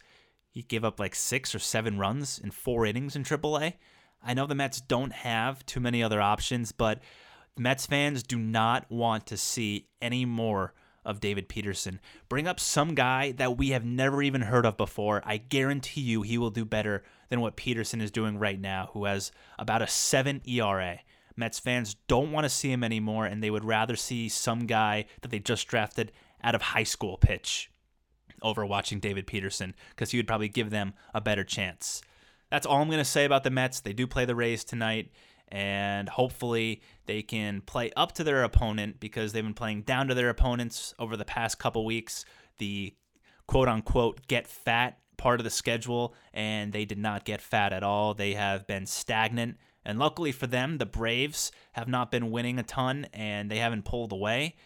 he 0.50 0.62
gave 0.62 0.84
up 0.84 1.00
like 1.00 1.14
six 1.14 1.54
or 1.54 1.58
seven 1.58 1.98
runs 1.98 2.38
in 2.38 2.50
four 2.50 2.84
innings 2.84 3.16
in 3.16 3.24
AAA. 3.24 3.74
I 4.22 4.34
know 4.34 4.46
the 4.46 4.54
Mets 4.54 4.80
don't 4.80 5.12
have 5.12 5.64
too 5.66 5.80
many 5.80 6.02
other 6.02 6.20
options, 6.20 6.72
but 6.72 7.00
Mets 7.58 7.84
fans 7.86 8.22
do 8.22 8.38
not 8.38 8.90
want 8.90 9.26
to 9.26 9.36
see 9.36 9.88
any 10.00 10.24
more 10.24 10.72
of 11.04 11.20
David 11.20 11.48
Peterson. 11.48 12.00
Bring 12.28 12.46
up 12.46 12.58
some 12.58 12.94
guy 12.94 13.32
that 13.32 13.58
we 13.58 13.70
have 13.70 13.84
never 13.84 14.22
even 14.22 14.42
heard 14.42 14.64
of 14.64 14.76
before. 14.76 15.20
I 15.24 15.36
guarantee 15.36 16.00
you 16.00 16.22
he 16.22 16.38
will 16.38 16.50
do 16.50 16.64
better 16.64 17.02
than 17.28 17.40
what 17.40 17.56
Peterson 17.56 18.00
is 18.00 18.10
doing 18.10 18.38
right 18.38 18.60
now, 18.60 18.90
who 18.92 19.04
has 19.04 19.32
about 19.58 19.82
a 19.82 19.86
7 19.86 20.42
ERA. 20.46 21.00
Mets 21.36 21.58
fans 21.58 21.96
don't 22.08 22.32
want 22.32 22.44
to 22.44 22.48
see 22.48 22.70
him 22.70 22.84
anymore, 22.84 23.26
and 23.26 23.42
they 23.42 23.50
would 23.50 23.64
rather 23.64 23.96
see 23.96 24.28
some 24.28 24.66
guy 24.66 25.06
that 25.20 25.30
they 25.30 25.38
just 25.38 25.66
drafted 25.66 26.12
out 26.42 26.54
of 26.54 26.62
high 26.62 26.82
school 26.84 27.16
pitch 27.16 27.70
over 28.40 28.64
watching 28.64 28.98
David 28.98 29.26
Peterson 29.26 29.74
because 29.90 30.10
he 30.10 30.18
would 30.18 30.26
probably 30.26 30.48
give 30.48 30.70
them 30.70 30.94
a 31.14 31.20
better 31.20 31.44
chance. 31.44 32.02
That's 32.50 32.66
all 32.66 32.80
I'm 32.80 32.88
going 32.88 32.98
to 32.98 33.04
say 33.04 33.24
about 33.24 33.44
the 33.44 33.50
Mets. 33.50 33.80
They 33.80 33.92
do 33.92 34.06
play 34.06 34.24
the 34.24 34.34
Rays 34.34 34.64
tonight 34.64 35.10
and 35.52 36.08
hopefully 36.08 36.80
they 37.04 37.22
can 37.22 37.60
play 37.60 37.92
up 37.94 38.12
to 38.12 38.24
their 38.24 38.42
opponent 38.42 38.98
because 38.98 39.32
they've 39.32 39.44
been 39.44 39.52
playing 39.52 39.82
down 39.82 40.08
to 40.08 40.14
their 40.14 40.30
opponents 40.30 40.94
over 40.98 41.14
the 41.14 41.26
past 41.26 41.58
couple 41.58 41.84
weeks. 41.84 42.24
The 42.56 42.94
quote 43.46 43.68
unquote 43.68 44.26
get 44.28 44.46
fat 44.48 44.98
part 45.18 45.40
of 45.40 45.44
the 45.44 45.50
schedule, 45.50 46.14
and 46.32 46.72
they 46.72 46.86
did 46.86 46.96
not 46.96 47.26
get 47.26 47.42
fat 47.42 47.74
at 47.74 47.82
all. 47.82 48.14
They 48.14 48.32
have 48.32 48.66
been 48.66 48.86
stagnant. 48.86 49.58
And 49.84 49.98
luckily 49.98 50.32
for 50.32 50.46
them, 50.46 50.78
the 50.78 50.86
Braves 50.86 51.52
have 51.72 51.86
not 51.86 52.10
been 52.10 52.30
winning 52.30 52.58
a 52.58 52.62
ton 52.62 53.06
and 53.12 53.50
they 53.50 53.58
haven't 53.58 53.84
pulled 53.84 54.12
away. 54.12 54.56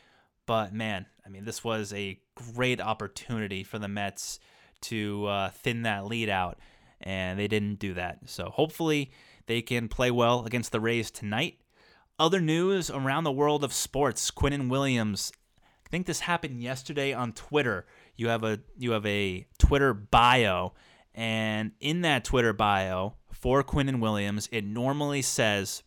But 0.47 0.73
man, 0.73 1.07
I 1.27 1.31
mean, 1.31 1.45
this 1.45 1.65
was 1.65 1.93
a 1.93 2.21
great 2.37 2.81
opportunity 2.81 3.65
for 3.65 3.81
the 3.81 3.89
Mets 3.89 4.39
to 4.83 5.27
uh, 5.27 5.51
thin 5.51 5.83
that 5.83 6.07
lead 6.07 6.29
out, 6.29 6.61
and 7.01 7.37
they 7.41 7.49
didn't 7.49 7.81
do 7.81 7.95
that. 7.95 8.19
So 8.27 8.51
hopefully 8.51 9.11
they 9.47 9.63
can 9.63 9.89
play 9.89 10.11
well 10.11 10.45
against 10.45 10.73
the 10.73 10.81
Rays 10.81 11.11
tonight. 11.11 11.59
Other 12.19 12.41
news 12.41 12.91
around 12.91 13.25
the 13.25 13.33
world 13.33 13.65
of 13.65 13.73
sports: 13.73 14.31
Quinnen 14.31 14.69
Williams. 14.69 15.33
I 15.87 15.89
think 15.89 16.07
this 16.07 16.21
happened 16.21 16.63
yesterday 16.63 17.13
on 17.13 17.33
Twitter. 17.33 17.87
You 18.17 18.29
have 18.29 18.43
a 18.43 18.61
you 18.77 18.93
have 18.93 19.07
a 19.07 19.47
Twitter 19.59 19.95
bio, 19.95 20.75
and 21.15 21.73
in 21.81 22.01
that 22.03 22.25
Twitter 22.25 22.53
bio 22.53 23.15
for 23.33 23.63
Quinnen 23.63 24.01
Williams, 24.01 24.49
it 24.51 24.65
normally 24.65 25.23
says 25.23 25.83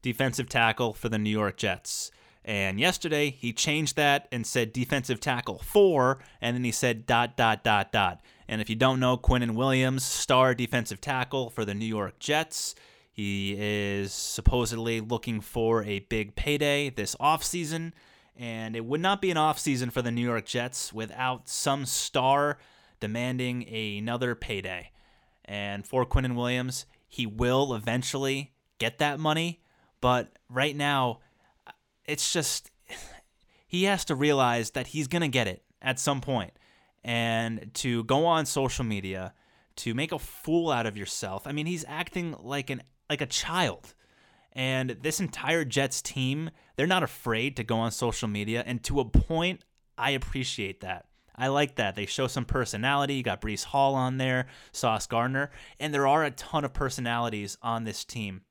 defensive 0.00 0.48
tackle 0.48 0.94
for 0.94 1.08
the 1.08 1.18
New 1.18 1.30
York 1.30 1.56
Jets. 1.56 2.10
And 2.44 2.78
yesterday 2.78 3.30
he 3.30 3.52
changed 3.52 3.96
that 3.96 4.28
and 4.30 4.46
said 4.46 4.72
defensive 4.72 5.18
tackle 5.18 5.58
for, 5.58 6.18
and 6.40 6.54
then 6.54 6.62
he 6.62 6.72
said 6.72 7.06
dot 7.06 7.36
dot 7.36 7.64
dot 7.64 7.90
dot. 7.90 8.20
And 8.46 8.60
if 8.60 8.68
you 8.68 8.76
don't 8.76 9.00
know, 9.00 9.16
Quinnen 9.16 9.54
Williams, 9.54 10.04
star 10.04 10.54
defensive 10.54 11.00
tackle 11.00 11.48
for 11.50 11.64
the 11.64 11.74
New 11.74 11.86
York 11.86 12.18
Jets. 12.18 12.74
He 13.14 13.54
is 13.56 14.12
supposedly 14.12 15.00
looking 15.00 15.40
for 15.40 15.84
a 15.84 16.00
big 16.00 16.34
payday 16.34 16.90
this 16.90 17.14
offseason, 17.20 17.92
and 18.34 18.74
it 18.74 18.84
would 18.84 19.00
not 19.00 19.22
be 19.22 19.30
an 19.30 19.36
offseason 19.36 19.92
for 19.92 20.02
the 20.02 20.10
New 20.10 20.20
York 20.20 20.46
Jets 20.46 20.92
without 20.92 21.48
some 21.48 21.86
star 21.86 22.58
demanding 22.98 23.68
another 23.72 24.34
payday. 24.34 24.90
And 25.44 25.86
for 25.86 26.04
Quinnen 26.04 26.34
Williams, 26.34 26.86
he 27.06 27.24
will 27.24 27.72
eventually 27.74 28.52
get 28.78 28.98
that 28.98 29.20
money, 29.20 29.60
but 30.00 30.36
right 30.50 30.74
now, 30.74 31.20
it's 32.04 32.32
just 32.32 32.72
he 33.68 33.84
has 33.84 34.04
to 34.06 34.16
realize 34.16 34.72
that 34.72 34.88
he's 34.88 35.06
going 35.06 35.22
to 35.22 35.28
get 35.28 35.46
it 35.46 35.62
at 35.80 36.00
some 36.00 36.20
point. 36.20 36.50
And 37.04 37.70
to 37.74 38.02
go 38.02 38.26
on 38.26 38.44
social 38.44 38.84
media 38.84 39.34
to 39.76 39.94
make 39.94 40.10
a 40.10 40.18
fool 40.18 40.70
out 40.70 40.86
of 40.86 40.96
yourself. 40.96 41.46
I 41.46 41.52
mean, 41.52 41.66
he's 41.66 41.84
acting 41.86 42.34
like 42.40 42.70
an 42.70 42.82
like 43.14 43.20
a 43.20 43.26
child. 43.26 43.94
And 44.52 44.90
this 45.02 45.20
entire 45.20 45.64
Jets 45.64 46.02
team, 46.02 46.50
they're 46.74 46.86
not 46.86 47.04
afraid 47.04 47.56
to 47.56 47.64
go 47.64 47.76
on 47.76 47.92
social 47.92 48.26
media. 48.26 48.64
And 48.66 48.82
to 48.84 48.98
a 48.98 49.04
point, 49.04 49.64
I 49.96 50.10
appreciate 50.10 50.80
that. 50.80 51.06
I 51.36 51.46
like 51.48 51.76
that. 51.76 51.94
They 51.94 52.06
show 52.06 52.26
some 52.26 52.44
personality. 52.44 53.14
You 53.14 53.22
got 53.22 53.40
Breece 53.40 53.64
Hall 53.64 53.94
on 53.94 54.18
there, 54.18 54.46
Sauce 54.72 55.06
Gardner, 55.06 55.50
and 55.78 55.94
there 55.94 56.06
are 56.06 56.24
a 56.24 56.30
ton 56.32 56.64
of 56.64 56.72
personalities 56.72 57.56
on 57.62 57.84
this 57.84 58.04
team. 58.04 58.42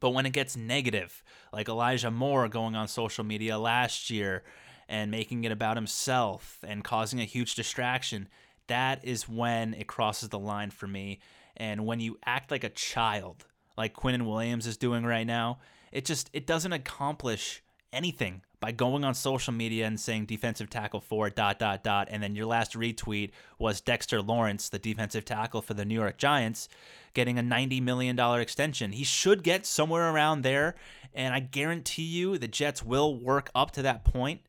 But 0.00 0.10
when 0.10 0.26
it 0.26 0.32
gets 0.32 0.56
negative, 0.56 1.22
like 1.52 1.68
Elijah 1.68 2.10
Moore 2.10 2.48
going 2.48 2.74
on 2.74 2.88
social 2.88 3.24
media 3.24 3.58
last 3.58 4.10
year 4.10 4.42
and 4.88 5.10
making 5.10 5.44
it 5.44 5.52
about 5.52 5.76
himself 5.76 6.58
and 6.66 6.84
causing 6.84 7.20
a 7.20 7.24
huge 7.24 7.54
distraction, 7.54 8.28
that 8.66 9.04
is 9.04 9.28
when 9.28 9.74
it 9.74 9.86
crosses 9.86 10.28
the 10.28 10.38
line 10.38 10.70
for 10.70 10.86
me. 10.86 11.20
And 11.56 11.86
when 11.86 12.00
you 12.00 12.18
act 12.24 12.50
like 12.50 12.64
a 12.64 12.70
child 12.70 13.44
like 13.82 13.96
Quinnen 13.96 14.26
Williams 14.26 14.64
is 14.68 14.76
doing 14.76 15.04
right 15.04 15.26
now, 15.26 15.58
it 15.90 16.04
just 16.04 16.30
it 16.32 16.46
doesn't 16.46 16.72
accomplish 16.72 17.64
anything 17.92 18.42
by 18.60 18.70
going 18.70 19.02
on 19.02 19.12
social 19.12 19.52
media 19.52 19.88
and 19.88 19.98
saying 19.98 20.24
defensive 20.26 20.70
tackle 20.70 21.00
for 21.00 21.28
dot 21.28 21.58
dot 21.58 21.82
dot 21.82 22.06
and 22.08 22.22
then 22.22 22.36
your 22.36 22.46
last 22.46 22.74
retweet 22.74 23.32
was 23.58 23.80
Dexter 23.80 24.22
Lawrence, 24.22 24.68
the 24.68 24.78
defensive 24.78 25.24
tackle 25.24 25.62
for 25.62 25.74
the 25.74 25.84
New 25.84 25.96
York 25.96 26.16
Giants, 26.16 26.68
getting 27.12 27.40
a 27.40 27.42
90 27.42 27.80
million 27.80 28.14
dollar 28.14 28.40
extension. 28.40 28.92
He 28.92 29.02
should 29.02 29.42
get 29.42 29.66
somewhere 29.66 30.12
around 30.12 30.42
there 30.42 30.76
and 31.12 31.34
I 31.34 31.40
guarantee 31.40 32.04
you 32.04 32.38
the 32.38 32.46
Jets 32.46 32.84
will 32.84 33.18
work 33.18 33.50
up 33.52 33.72
to 33.72 33.82
that 33.82 34.04
point, 34.04 34.42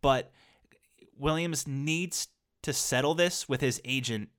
but 0.00 0.32
Williams 1.18 1.68
needs 1.68 2.28
to 2.62 2.72
settle 2.72 3.14
this 3.14 3.46
with 3.46 3.60
his 3.60 3.78
agent 3.84 4.30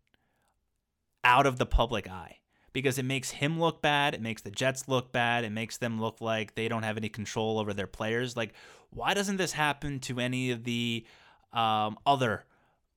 out 1.24 1.45
of 1.45 1.60
the 1.60 1.67
public 1.67 2.10
eye 2.10 2.40
because 2.73 2.97
it 2.97 3.05
makes 3.05 3.31
him 3.31 3.59
look 3.59 3.81
bad. 3.81 4.13
It 4.13 4.21
makes 4.21 4.41
the 4.41 4.51
Jets 4.51 4.87
look 4.87 5.11
bad. 5.11 5.43
It 5.43 5.51
makes 5.51 5.77
them 5.77 5.99
look 5.99 6.21
like 6.21 6.55
they 6.55 6.67
don't 6.67 6.83
have 6.83 6.97
any 6.97 7.09
control 7.09 7.59
over 7.59 7.73
their 7.73 7.87
players. 7.87 8.37
Like, 8.37 8.53
why 8.89 9.13
doesn't 9.13 9.37
this 9.37 9.53
happen 9.53 9.99
to 10.01 10.19
any 10.19 10.51
of 10.51 10.63
the 10.63 11.05
um, 11.53 11.97
other 12.05 12.45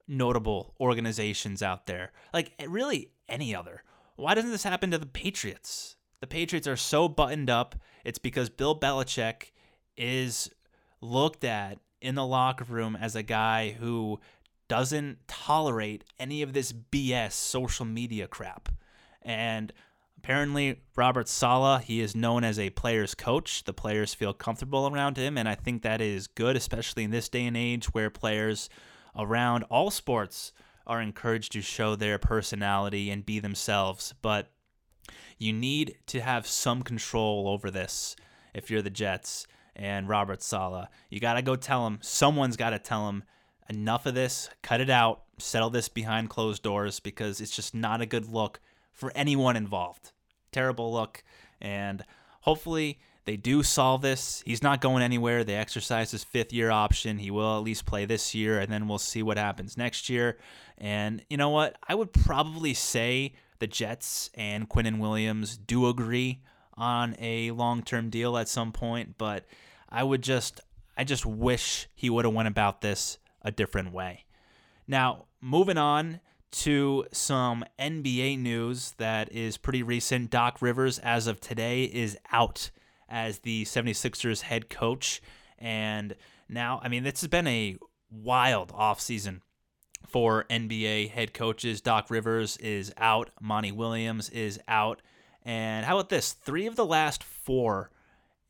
notable 0.06 0.74
organizations 0.80 1.62
out 1.62 1.86
there? 1.86 2.12
Like, 2.32 2.52
really, 2.68 3.10
any 3.28 3.54
other? 3.54 3.82
Why 4.16 4.34
doesn't 4.34 4.50
this 4.50 4.62
happen 4.62 4.90
to 4.92 4.98
the 4.98 5.06
Patriots? 5.06 5.96
The 6.20 6.26
Patriots 6.26 6.68
are 6.68 6.76
so 6.76 7.08
buttoned 7.08 7.50
up. 7.50 7.74
It's 8.04 8.18
because 8.18 8.48
Bill 8.48 8.78
Belichick 8.78 9.50
is 9.96 10.50
looked 11.00 11.44
at 11.44 11.78
in 12.00 12.14
the 12.14 12.26
locker 12.26 12.64
room 12.64 12.96
as 12.96 13.16
a 13.16 13.22
guy 13.22 13.72
who 13.72 14.20
doesn't 14.68 15.18
tolerate 15.28 16.04
any 16.18 16.42
of 16.42 16.52
this 16.52 16.72
BS 16.72 17.32
social 17.32 17.84
media 17.84 18.26
crap. 18.26 18.68
And 19.24 19.72
apparently, 20.18 20.82
Robert 20.96 21.28
Saleh, 21.28 21.82
he 21.84 22.00
is 22.00 22.14
known 22.14 22.44
as 22.44 22.58
a 22.58 22.70
player's 22.70 23.14
coach. 23.14 23.64
The 23.64 23.72
players 23.72 24.14
feel 24.14 24.34
comfortable 24.34 24.86
around 24.86 25.16
him, 25.16 25.38
and 25.38 25.48
I 25.48 25.54
think 25.54 25.82
that 25.82 26.00
is 26.00 26.26
good, 26.26 26.56
especially 26.56 27.04
in 27.04 27.10
this 27.10 27.28
day 27.28 27.46
and 27.46 27.56
age 27.56 27.86
where 27.86 28.10
players 28.10 28.68
around 29.16 29.62
all 29.64 29.90
sports 29.90 30.52
are 30.86 31.00
encouraged 31.00 31.52
to 31.52 31.62
show 31.62 31.96
their 31.96 32.18
personality 32.18 33.10
and 33.10 33.24
be 33.24 33.40
themselves. 33.40 34.14
But 34.20 34.50
you 35.38 35.52
need 35.52 35.96
to 36.06 36.20
have 36.20 36.46
some 36.46 36.82
control 36.82 37.48
over 37.48 37.70
this 37.70 38.16
if 38.52 38.70
you're 38.70 38.82
the 38.82 38.90
Jets 38.90 39.46
and 39.74 40.08
Robert 40.08 40.42
Saleh. 40.42 40.88
You 41.10 41.20
got 41.20 41.34
to 41.34 41.42
go 41.42 41.56
tell 41.56 41.86
him, 41.86 41.98
someone's 42.00 42.56
got 42.56 42.70
to 42.70 42.78
tell 42.78 43.08
him, 43.08 43.24
enough 43.68 44.06
of 44.06 44.14
this, 44.14 44.50
cut 44.62 44.80
it 44.80 44.90
out, 44.90 45.22
settle 45.38 45.70
this 45.70 45.88
behind 45.88 46.30
closed 46.30 46.62
doors 46.62 47.00
because 47.00 47.40
it's 47.40 47.54
just 47.54 47.74
not 47.74 48.00
a 48.00 48.06
good 48.06 48.28
look 48.28 48.60
for 48.94 49.12
anyone 49.14 49.56
involved. 49.56 50.12
Terrible 50.52 50.92
look. 50.92 51.22
And 51.60 52.04
hopefully 52.40 52.98
they 53.26 53.36
do 53.36 53.62
solve 53.62 54.02
this. 54.02 54.42
He's 54.46 54.62
not 54.62 54.80
going 54.80 55.02
anywhere. 55.02 55.44
They 55.44 55.56
exercise 55.56 56.10
his 56.10 56.24
fifth 56.24 56.52
year 56.52 56.70
option. 56.70 57.18
He 57.18 57.30
will 57.30 57.56
at 57.56 57.62
least 57.62 57.86
play 57.86 58.04
this 58.04 58.34
year, 58.34 58.58
and 58.58 58.70
then 58.70 58.86
we'll 58.86 58.98
see 58.98 59.22
what 59.22 59.38
happens 59.38 59.76
next 59.76 60.08
year. 60.08 60.38
And 60.78 61.24
you 61.28 61.36
know 61.36 61.50
what? 61.50 61.76
I 61.88 61.94
would 61.94 62.12
probably 62.12 62.74
say 62.74 63.34
the 63.58 63.66
Jets 63.66 64.30
and 64.34 64.68
Quinnen 64.68 64.98
Williams 64.98 65.56
do 65.56 65.88
agree 65.88 66.42
on 66.74 67.16
a 67.18 67.50
long 67.52 67.82
term 67.82 68.10
deal 68.10 68.36
at 68.36 68.48
some 68.48 68.72
point, 68.72 69.16
but 69.16 69.46
I 69.88 70.02
would 70.02 70.22
just 70.22 70.60
I 70.96 71.04
just 71.04 71.24
wish 71.24 71.88
he 71.94 72.10
would 72.10 72.24
have 72.24 72.34
went 72.34 72.48
about 72.48 72.80
this 72.80 73.18
a 73.42 73.50
different 73.50 73.92
way. 73.92 74.24
Now, 74.86 75.26
moving 75.40 75.78
on 75.78 76.20
to 76.54 77.04
some 77.12 77.64
NBA 77.78 78.38
news 78.38 78.94
that 78.98 79.32
is 79.32 79.56
pretty 79.56 79.82
recent. 79.82 80.30
Doc 80.30 80.62
Rivers, 80.62 80.98
as 81.00 81.26
of 81.26 81.40
today, 81.40 81.84
is 81.84 82.16
out 82.32 82.70
as 83.08 83.40
the 83.40 83.64
76ers 83.64 84.42
head 84.42 84.70
coach. 84.70 85.20
And 85.58 86.14
now, 86.48 86.80
I 86.82 86.88
mean, 86.88 87.02
this 87.02 87.20
has 87.22 87.28
been 87.28 87.48
a 87.48 87.76
wild 88.10 88.72
offseason 88.72 89.40
for 90.06 90.44
NBA 90.48 91.10
head 91.10 91.34
coaches. 91.34 91.80
Doc 91.80 92.08
Rivers 92.08 92.56
is 92.58 92.92
out, 92.98 93.30
Monty 93.40 93.72
Williams 93.72 94.30
is 94.30 94.60
out. 94.68 95.02
And 95.44 95.84
how 95.84 95.98
about 95.98 96.08
this? 96.08 96.32
Three 96.32 96.66
of 96.66 96.76
the 96.76 96.86
last 96.86 97.24
four 97.24 97.90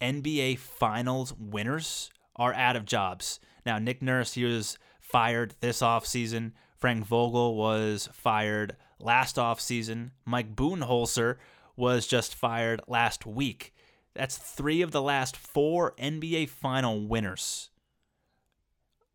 NBA 0.03 0.59
Finals 0.59 1.33
winners 1.39 2.11
are 2.37 2.53
out 2.53 2.77
of 2.77 2.85
jobs. 2.85 3.41
Now, 3.65 3.79
Nick 3.79 4.03
Nurse, 4.03 4.35
he 4.35 4.45
was 4.45 4.79
fired 5.01 5.55
this 5.61 5.81
offseason. 5.81 6.53
Frank 6.85 7.07
Vogel 7.07 7.55
was 7.55 8.11
fired 8.13 8.77
last 9.01 9.37
offseason. 9.37 10.11
Mike 10.27 10.55
Budenholzer 10.55 11.37
was 11.77 12.07
just 12.07 12.35
fired 12.35 12.83
last 12.87 13.25
week. 13.25 13.75
That's 14.13 14.37
three 14.37 14.83
of 14.83 14.91
the 14.91 15.01
last 15.01 15.35
four 15.35 15.95
NBA 15.99 16.51
final 16.51 17.01
winners 17.01 17.71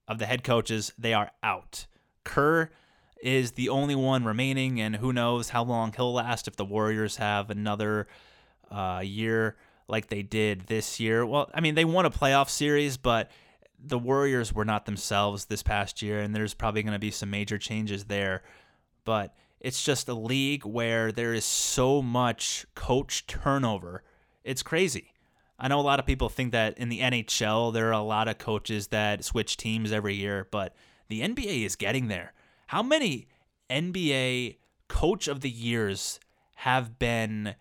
of 0.08 0.18
the 0.18 0.26
head 0.26 0.44
coaches, 0.44 0.94
they 0.98 1.14
are 1.14 1.30
out. 1.44 1.86
Kerr 2.24 2.72
is 3.22 3.52
the 3.52 3.70
only 3.70 3.94
one 3.94 4.26
remaining, 4.26 4.82
and 4.82 4.96
who 4.96 5.14
knows 5.14 5.50
how 5.50 5.64
long 5.64 5.94
he'll 5.94 6.12
last 6.12 6.48
if 6.48 6.56
the 6.56 6.66
Warriors 6.66 7.18
have 7.18 7.52
another 7.52 8.08
uh, 8.72 9.04
year 9.06 9.58
like 9.88 10.08
they 10.08 10.24
did 10.24 10.62
this 10.62 11.00
year. 11.00 11.24
Well, 11.24 11.52
I 11.54 11.62
mean, 11.62 11.76
they 11.76 11.86
won 11.86 12.08
a 12.08 12.10
playoff 12.10 12.50
series, 12.50 12.98
but 12.98 13.30
the 13.84 14.00
Warriors 14.00 14.54
were 14.54 14.66
not 14.66 14.86
themselves 14.86 15.46
this 15.46 15.64
past 15.64 16.02
year, 16.02 16.20
and 16.20 16.36
there's 16.36 16.54
probably 16.54 16.84
going 16.84 16.94
to 16.94 17.00
be 17.00 17.12
some 17.12 17.30
major 17.30 17.58
changes 17.58 18.06
there. 18.06 18.44
But 19.06 19.34
it's 19.60 19.84
just 19.84 20.08
a 20.08 20.14
league 20.14 20.66
where 20.66 21.12
there 21.12 21.34
is 21.34 21.46
so 21.46 22.02
much 22.02 22.66
coach 22.76 23.28
turnover. 23.28 24.04
It's 24.44 24.64
crazy. 24.64 25.14
I 25.58 25.68
know 25.68 25.80
a 25.80 25.82
lot 25.82 26.00
of 26.00 26.06
people 26.06 26.30
think 26.30 26.54
that 26.54 26.78
in 26.78 26.90
the 26.90 27.02
NHL, 27.02 27.74
there 27.74 27.90
are 27.90 27.94
a 27.94 28.02
lot 28.02 28.30
of 28.30 28.38
coaches 28.38 28.88
that 28.88 29.26
switch 29.26 29.58
teams 29.58 29.92
every 29.92 30.16
year, 30.16 30.48
but 30.52 30.74
the 31.10 31.22
NBA 31.22 31.66
is 31.66 31.76
getting 31.76 32.08
there. 32.08 32.34
How 32.68 32.82
many 32.82 33.28
NBA 33.70 34.58
coach 34.88 35.28
of 35.28 35.42
the 35.42 35.50
years 35.50 36.20
have 36.56 36.98
been 36.98 37.56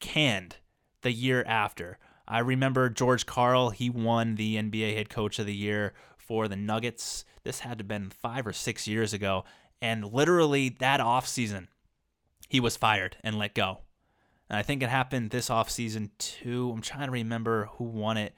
canned 0.00 0.56
the 1.00 1.12
year 1.12 1.44
after? 1.46 1.98
I 2.28 2.40
remember 2.40 2.90
George 2.90 3.24
Karl, 3.24 3.70
he 3.70 3.88
won 3.88 4.34
the 4.34 4.56
NBA 4.56 4.94
head 4.94 5.08
coach 5.08 5.38
of 5.38 5.46
the 5.46 5.54
year 5.54 5.94
for 6.18 6.46
the 6.46 6.56
Nuggets. 6.56 7.24
This 7.42 7.60
had 7.60 7.78
to 7.78 7.82
have 7.82 7.88
been 7.88 8.10
five 8.10 8.46
or 8.46 8.52
six 8.52 8.86
years 8.86 9.14
ago. 9.14 9.44
And 9.80 10.04
literally 10.04 10.68
that 10.80 11.00
offseason, 11.00 11.68
he 12.48 12.60
was 12.60 12.76
fired 12.76 13.16
and 13.24 13.38
let 13.38 13.54
go. 13.54 13.78
And 14.50 14.58
I 14.58 14.62
think 14.62 14.82
it 14.82 14.90
happened 14.90 15.30
this 15.30 15.48
offseason 15.48 16.10
too. 16.18 16.70
I'm 16.70 16.82
trying 16.82 17.06
to 17.06 17.12
remember 17.12 17.70
who 17.72 17.84
won 17.84 18.18
it, 18.18 18.34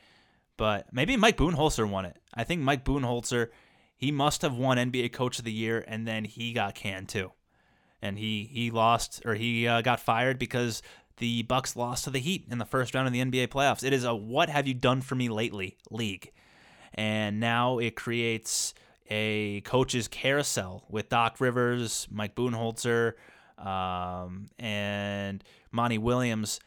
but 0.56 0.86
maybe 0.92 1.16
Mike 1.16 1.36
Budenholzer 1.36 1.88
won 1.88 2.04
it. 2.04 2.16
I 2.32 2.44
think 2.44 2.62
Mike 2.62 2.84
Budenholzer, 2.84 3.48
he 3.96 4.12
must 4.12 4.42
have 4.42 4.54
won 4.54 4.76
NBA 4.76 5.12
Coach 5.12 5.38
of 5.38 5.44
the 5.44 5.52
Year, 5.52 5.84
and 5.86 6.06
then 6.06 6.24
he 6.24 6.52
got 6.52 6.74
canned 6.74 7.08
too. 7.08 7.32
And 8.02 8.18
he 8.18 8.48
he 8.50 8.70
lost 8.70 9.22
or 9.26 9.34
he 9.34 9.68
uh, 9.68 9.82
got 9.82 10.00
fired 10.00 10.38
because 10.38 10.80
the 11.20 11.42
Bucks 11.42 11.76
lost 11.76 12.04
to 12.04 12.10
the 12.10 12.18
Heat 12.18 12.46
in 12.50 12.58
the 12.58 12.64
first 12.64 12.94
round 12.94 13.06
of 13.06 13.12
the 13.12 13.20
NBA 13.20 13.48
playoffs. 13.48 13.84
It 13.84 13.92
is 13.92 14.04
a 14.04 14.14
what 14.14 14.48
have 14.48 14.66
you 14.66 14.74
done 14.74 15.02
for 15.02 15.14
me 15.14 15.28
lately 15.28 15.76
league. 15.90 16.32
And 16.94 17.38
now 17.38 17.78
it 17.78 17.94
creates 17.94 18.74
a 19.08 19.60
coach's 19.60 20.08
carousel 20.08 20.84
with 20.88 21.08
Doc 21.08 21.36
Rivers, 21.38 22.08
Mike 22.10 22.34
Budenholzer, 22.34 23.12
um, 23.58 24.48
and 24.58 25.44
Monty 25.70 25.98
Williams 25.98 26.58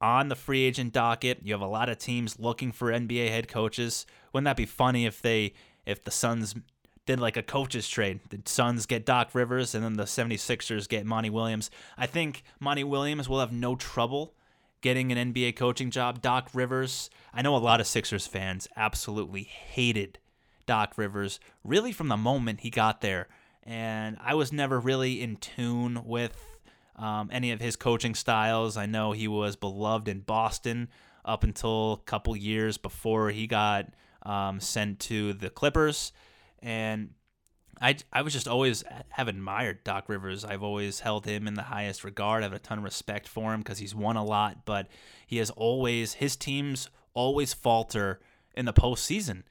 on 0.00 0.28
the 0.28 0.36
free 0.36 0.62
agent 0.62 0.92
docket. 0.92 1.40
You 1.42 1.52
have 1.52 1.60
a 1.60 1.66
lot 1.66 1.88
of 1.88 1.98
teams 1.98 2.38
looking 2.38 2.70
for 2.70 2.92
NBA 2.92 3.28
head 3.28 3.48
coaches. 3.48 4.06
Wouldn't 4.32 4.44
that 4.44 4.56
be 4.56 4.66
funny 4.66 5.04
if 5.04 5.20
they 5.20 5.52
if 5.84 6.04
the 6.04 6.10
Suns 6.10 6.54
did 7.08 7.18
like 7.18 7.38
a 7.38 7.42
coaches 7.42 7.88
trade? 7.88 8.20
The 8.28 8.38
Suns 8.44 8.84
get 8.84 9.06
Doc 9.06 9.30
Rivers 9.32 9.74
and 9.74 9.82
then 9.82 9.94
the 9.94 10.04
76ers 10.04 10.86
get 10.86 11.06
Monty 11.06 11.30
Williams. 11.30 11.70
I 11.96 12.04
think 12.06 12.44
Monty 12.60 12.84
Williams 12.84 13.30
will 13.30 13.40
have 13.40 13.50
no 13.50 13.76
trouble 13.76 14.34
getting 14.82 15.10
an 15.10 15.32
NBA 15.32 15.56
coaching 15.56 15.90
job. 15.90 16.20
Doc 16.20 16.50
Rivers, 16.52 17.08
I 17.32 17.40
know 17.40 17.56
a 17.56 17.58
lot 17.58 17.80
of 17.80 17.86
Sixers 17.86 18.26
fans 18.26 18.68
absolutely 18.76 19.44
hated 19.44 20.18
Doc 20.66 20.98
Rivers 20.98 21.40
really 21.64 21.92
from 21.92 22.08
the 22.08 22.18
moment 22.18 22.60
he 22.60 22.68
got 22.68 23.00
there. 23.00 23.28
And 23.62 24.18
I 24.22 24.34
was 24.34 24.52
never 24.52 24.78
really 24.78 25.22
in 25.22 25.36
tune 25.36 26.02
with 26.04 26.58
um, 26.94 27.30
any 27.32 27.52
of 27.52 27.60
his 27.60 27.74
coaching 27.74 28.14
styles. 28.14 28.76
I 28.76 28.84
know 28.84 29.12
he 29.12 29.28
was 29.28 29.56
beloved 29.56 30.08
in 30.08 30.20
Boston 30.20 30.90
up 31.24 31.42
until 31.42 31.94
a 31.94 32.04
couple 32.04 32.36
years 32.36 32.76
before 32.76 33.30
he 33.30 33.46
got 33.46 33.94
um, 34.24 34.60
sent 34.60 35.00
to 35.00 35.32
the 35.32 35.48
Clippers. 35.48 36.12
And 36.62 37.10
I, 37.80 37.96
I 38.12 38.22
was 38.22 38.32
just 38.32 38.48
always 38.48 38.82
have 39.10 39.28
admired 39.28 39.84
Doc 39.84 40.08
Rivers. 40.08 40.44
I've 40.44 40.62
always 40.62 41.00
held 41.00 41.26
him 41.26 41.46
in 41.46 41.54
the 41.54 41.62
highest 41.62 42.04
regard. 42.04 42.42
I 42.42 42.46
have 42.46 42.52
a 42.52 42.58
ton 42.58 42.78
of 42.78 42.84
respect 42.84 43.28
for 43.28 43.54
him 43.54 43.60
because 43.60 43.78
he's 43.78 43.94
won 43.94 44.16
a 44.16 44.24
lot, 44.24 44.64
but 44.64 44.88
he 45.26 45.38
has 45.38 45.50
always, 45.50 46.14
his 46.14 46.36
teams 46.36 46.90
always 47.14 47.54
falter 47.54 48.20
in 48.54 48.64
the 48.64 48.72
postseason. 48.72 49.42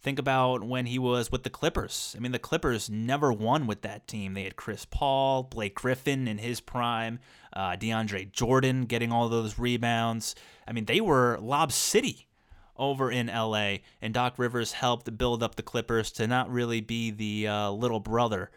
Think 0.00 0.18
about 0.18 0.62
when 0.62 0.86
he 0.86 0.98
was 0.98 1.32
with 1.32 1.42
the 1.42 1.50
Clippers. 1.50 2.14
I 2.16 2.20
mean, 2.20 2.32
the 2.32 2.38
Clippers 2.38 2.88
never 2.88 3.32
won 3.32 3.66
with 3.66 3.82
that 3.82 4.06
team. 4.06 4.34
They 4.34 4.44
had 4.44 4.54
Chris 4.54 4.84
Paul, 4.84 5.42
Blake 5.42 5.74
Griffin 5.74 6.28
in 6.28 6.38
his 6.38 6.60
prime, 6.60 7.18
uh, 7.52 7.72
DeAndre 7.72 8.30
Jordan 8.30 8.84
getting 8.84 9.10
all 9.10 9.28
those 9.28 9.58
rebounds. 9.58 10.34
I 10.66 10.72
mean, 10.72 10.84
they 10.84 11.00
were 11.00 11.38
Lob 11.40 11.72
City 11.72 12.25
over 12.78 13.10
in 13.10 13.26
LA, 13.26 13.76
and 14.00 14.12
Doc 14.14 14.34
Rivers 14.38 14.72
helped 14.72 15.16
build 15.16 15.42
up 15.42 15.54
the 15.54 15.62
Clippers 15.62 16.10
to 16.12 16.26
not 16.26 16.50
really 16.50 16.80
be 16.80 17.10
the 17.10 17.48
uh, 17.48 17.70
little 17.70 18.00
brother 18.00 18.50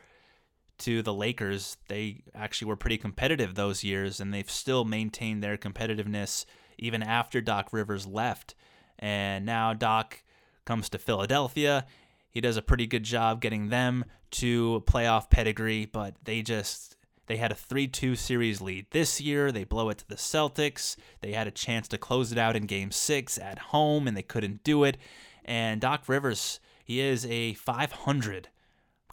to 0.79 1.01
the 1.01 1.13
Lakers. 1.13 1.77
They 1.87 2.23
actually 2.33 2.69
were 2.69 2.75
pretty 2.75 2.97
competitive 2.97 3.55
those 3.55 3.83
years, 3.83 4.19
and 4.19 4.33
they've 4.33 4.49
still 4.49 4.85
maintained 4.85 5.43
their 5.43 5.57
competitiveness 5.57 6.45
even 6.77 7.03
after 7.03 7.41
Doc 7.41 7.69
Rivers 7.71 8.07
left. 8.07 8.55
And 8.97 9.45
now 9.45 9.73
Doc 9.73 10.23
comes 10.65 10.89
to 10.89 10.97
Philadelphia. 10.97 11.85
He 12.29 12.41
does 12.41 12.57
a 12.57 12.61
pretty 12.61 12.87
good 12.87 13.03
job 13.03 13.41
getting 13.41 13.69
them 13.69 14.05
to 14.31 14.83
playoff 14.87 15.29
pedigree, 15.29 15.85
but 15.85 16.15
they 16.23 16.41
just 16.41 16.95
they 17.29 17.37
had 17.37 17.51
a 17.51 17.55
3-2 17.55 18.17
series 18.17 18.59
lead. 18.59 18.87
This 18.89 19.21
year, 19.21 19.51
they 19.51 19.63
blow 19.63 19.89
it 19.89 19.99
to 19.99 20.07
the 20.07 20.15
Celtics. 20.15 20.95
They 21.21 21.33
had 21.33 21.45
a 21.45 21.51
chance 21.51 21.87
to 21.89 21.99
close 21.99 22.31
it 22.31 22.39
out 22.39 22.55
in 22.55 22.65
game 22.65 22.89
6 22.89 23.37
at 23.37 23.59
home 23.59 24.07
and 24.07 24.17
they 24.17 24.23
couldn't 24.23 24.63
do 24.63 24.83
it. 24.83 24.97
And 25.45 25.79
Doc 25.79 26.05
Rivers, 26.07 26.59
he 26.83 26.99
is 26.99 27.27
a 27.27 27.53
500 27.53 28.49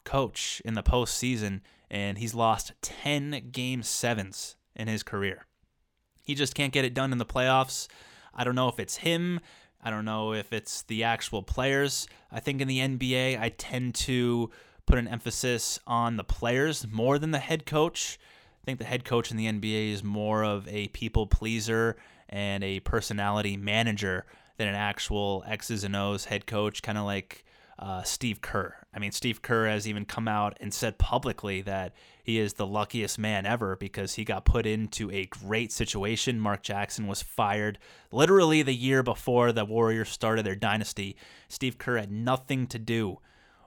coach 0.05 0.63
in 0.65 0.73
the 0.73 0.83
postseason 0.83 1.61
and 1.91 2.17
he's 2.17 2.35
lost 2.35 2.73
10 2.81 3.51
game 3.53 3.83
7s 3.83 4.55
in 4.75 4.89
his 4.89 5.03
career. 5.03 5.45
He 6.23 6.35
just 6.35 6.55
can't 6.55 6.73
get 6.73 6.87
it 6.87 6.95
done 6.95 7.13
in 7.13 7.19
the 7.19 7.27
playoffs. 7.27 7.87
I 8.35 8.45
don't 8.45 8.55
know 8.55 8.69
if 8.69 8.81
it's 8.81 8.97
him. 8.97 9.41
I 9.85 9.91
don't 9.91 10.07
know 10.07 10.33
if 10.33 10.55
it's 10.55 10.83
the 10.85 11.05
actual 11.05 11.43
players. 11.43 12.09
I 12.33 12.41
think 12.41 12.63
in 12.63 12.69
the 12.69 12.79
NBA, 12.79 13.39
I 13.39 13.51
tend 13.51 13.95
to 13.97 14.51
put 14.87 14.99
an 14.99 15.09
emphasis 15.09 15.79
on 15.87 16.17
the 16.17 16.25
players 16.25 16.87
more 16.91 17.19
than 17.19 17.33
the 17.33 17.39
head 17.39 17.67
coach. 17.67 18.19
I 18.63 18.65
think 18.65 18.79
the 18.79 18.85
head 18.85 19.05
coach 19.05 19.31
in 19.31 19.37
the 19.37 19.47
NBA 19.47 19.93
is 19.93 20.03
more 20.03 20.45
of 20.45 20.67
a 20.69 20.89
people 20.89 21.27
pleaser 21.27 21.97
and 22.29 22.65
a 22.65 22.81
personality 22.81 23.57
manager 23.57 24.27
than 24.57 24.69
an 24.69 24.75
actual 24.75 25.45
X's 25.47 25.85
and 25.85 25.95
O's 25.95 26.25
head 26.25 26.47
coach, 26.47 26.83
kind 26.83 26.99
of 26.99 27.05
like 27.05 27.45
uh, 27.79 28.03
Steve 28.03 28.41
Kerr. 28.41 28.75
I 28.95 28.99
mean, 28.99 29.13
Steve 29.13 29.43
Kerr 29.43 29.67
has 29.67 29.87
even 29.87 30.07
come 30.07 30.27
out 30.27 30.57
and 30.61 30.73
said 30.73 30.99
publicly 30.99 31.61
that 31.63 31.93
he 32.23 32.39
is 32.39 32.55
the 32.55 32.67
luckiest 32.67 33.19
man 33.19 33.45
ever 33.45 33.77
because 33.77 34.15
he 34.15 34.25
got 34.25 34.45
put 34.45 34.67
into 34.67 35.11
a 35.11 35.27
great 35.27 35.71
situation. 35.71 36.41
Mark 36.41 36.63
Jackson 36.63 37.07
was 37.07 37.23
fired 37.23 37.79
literally 38.11 38.63
the 38.63 38.75
year 38.75 39.03
before 39.03 39.53
the 39.53 39.65
Warriors 39.65 40.09
started 40.09 40.47
their 40.47 40.57
dynasty. 40.57 41.17
Steve 41.49 41.77
Kerr 41.77 41.99
had 41.99 42.11
nothing 42.11 42.67
to 42.69 42.79
do 42.79 43.19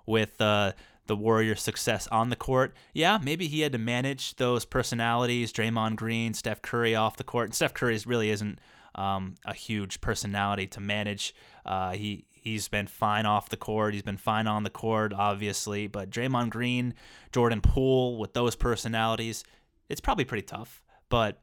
with 0.05 0.41
uh, 0.41 0.71
the 1.09 1.15
Warriors' 1.15 1.61
success 1.61 2.07
on 2.07 2.29
the 2.29 2.35
court. 2.37 2.73
Yeah, 2.93 3.17
maybe 3.21 3.47
he 3.47 3.61
had 3.61 3.73
to 3.73 3.77
manage 3.77 4.35
those 4.35 4.63
personalities, 4.63 5.51
Draymond 5.51 5.97
Green, 5.97 6.33
Steph 6.33 6.61
Curry 6.61 6.95
off 6.95 7.17
the 7.17 7.23
court. 7.25 7.47
And 7.47 7.55
Steph 7.55 7.73
Curry 7.73 7.99
really 8.05 8.29
isn't 8.29 8.59
um, 8.95 9.35
a 9.43 9.53
huge 9.53 9.99
personality 9.99 10.67
to 10.67 10.79
manage. 10.79 11.33
Uh, 11.65 11.91
he 11.91 12.25
he's 12.31 12.67
been 12.69 12.87
fine 12.87 13.25
off 13.25 13.49
the 13.49 13.57
court. 13.57 13.93
He's 13.93 14.03
been 14.03 14.17
fine 14.17 14.47
on 14.47 14.63
the 14.63 14.69
court, 14.69 15.11
obviously. 15.11 15.87
But 15.87 16.11
Draymond 16.11 16.51
Green, 16.51 16.93
Jordan 17.31 17.59
Poole, 17.59 18.17
with 18.17 18.33
those 18.33 18.55
personalities, 18.55 19.43
it's 19.89 19.99
probably 19.99 20.25
pretty 20.25 20.45
tough. 20.45 20.83
But 21.09 21.41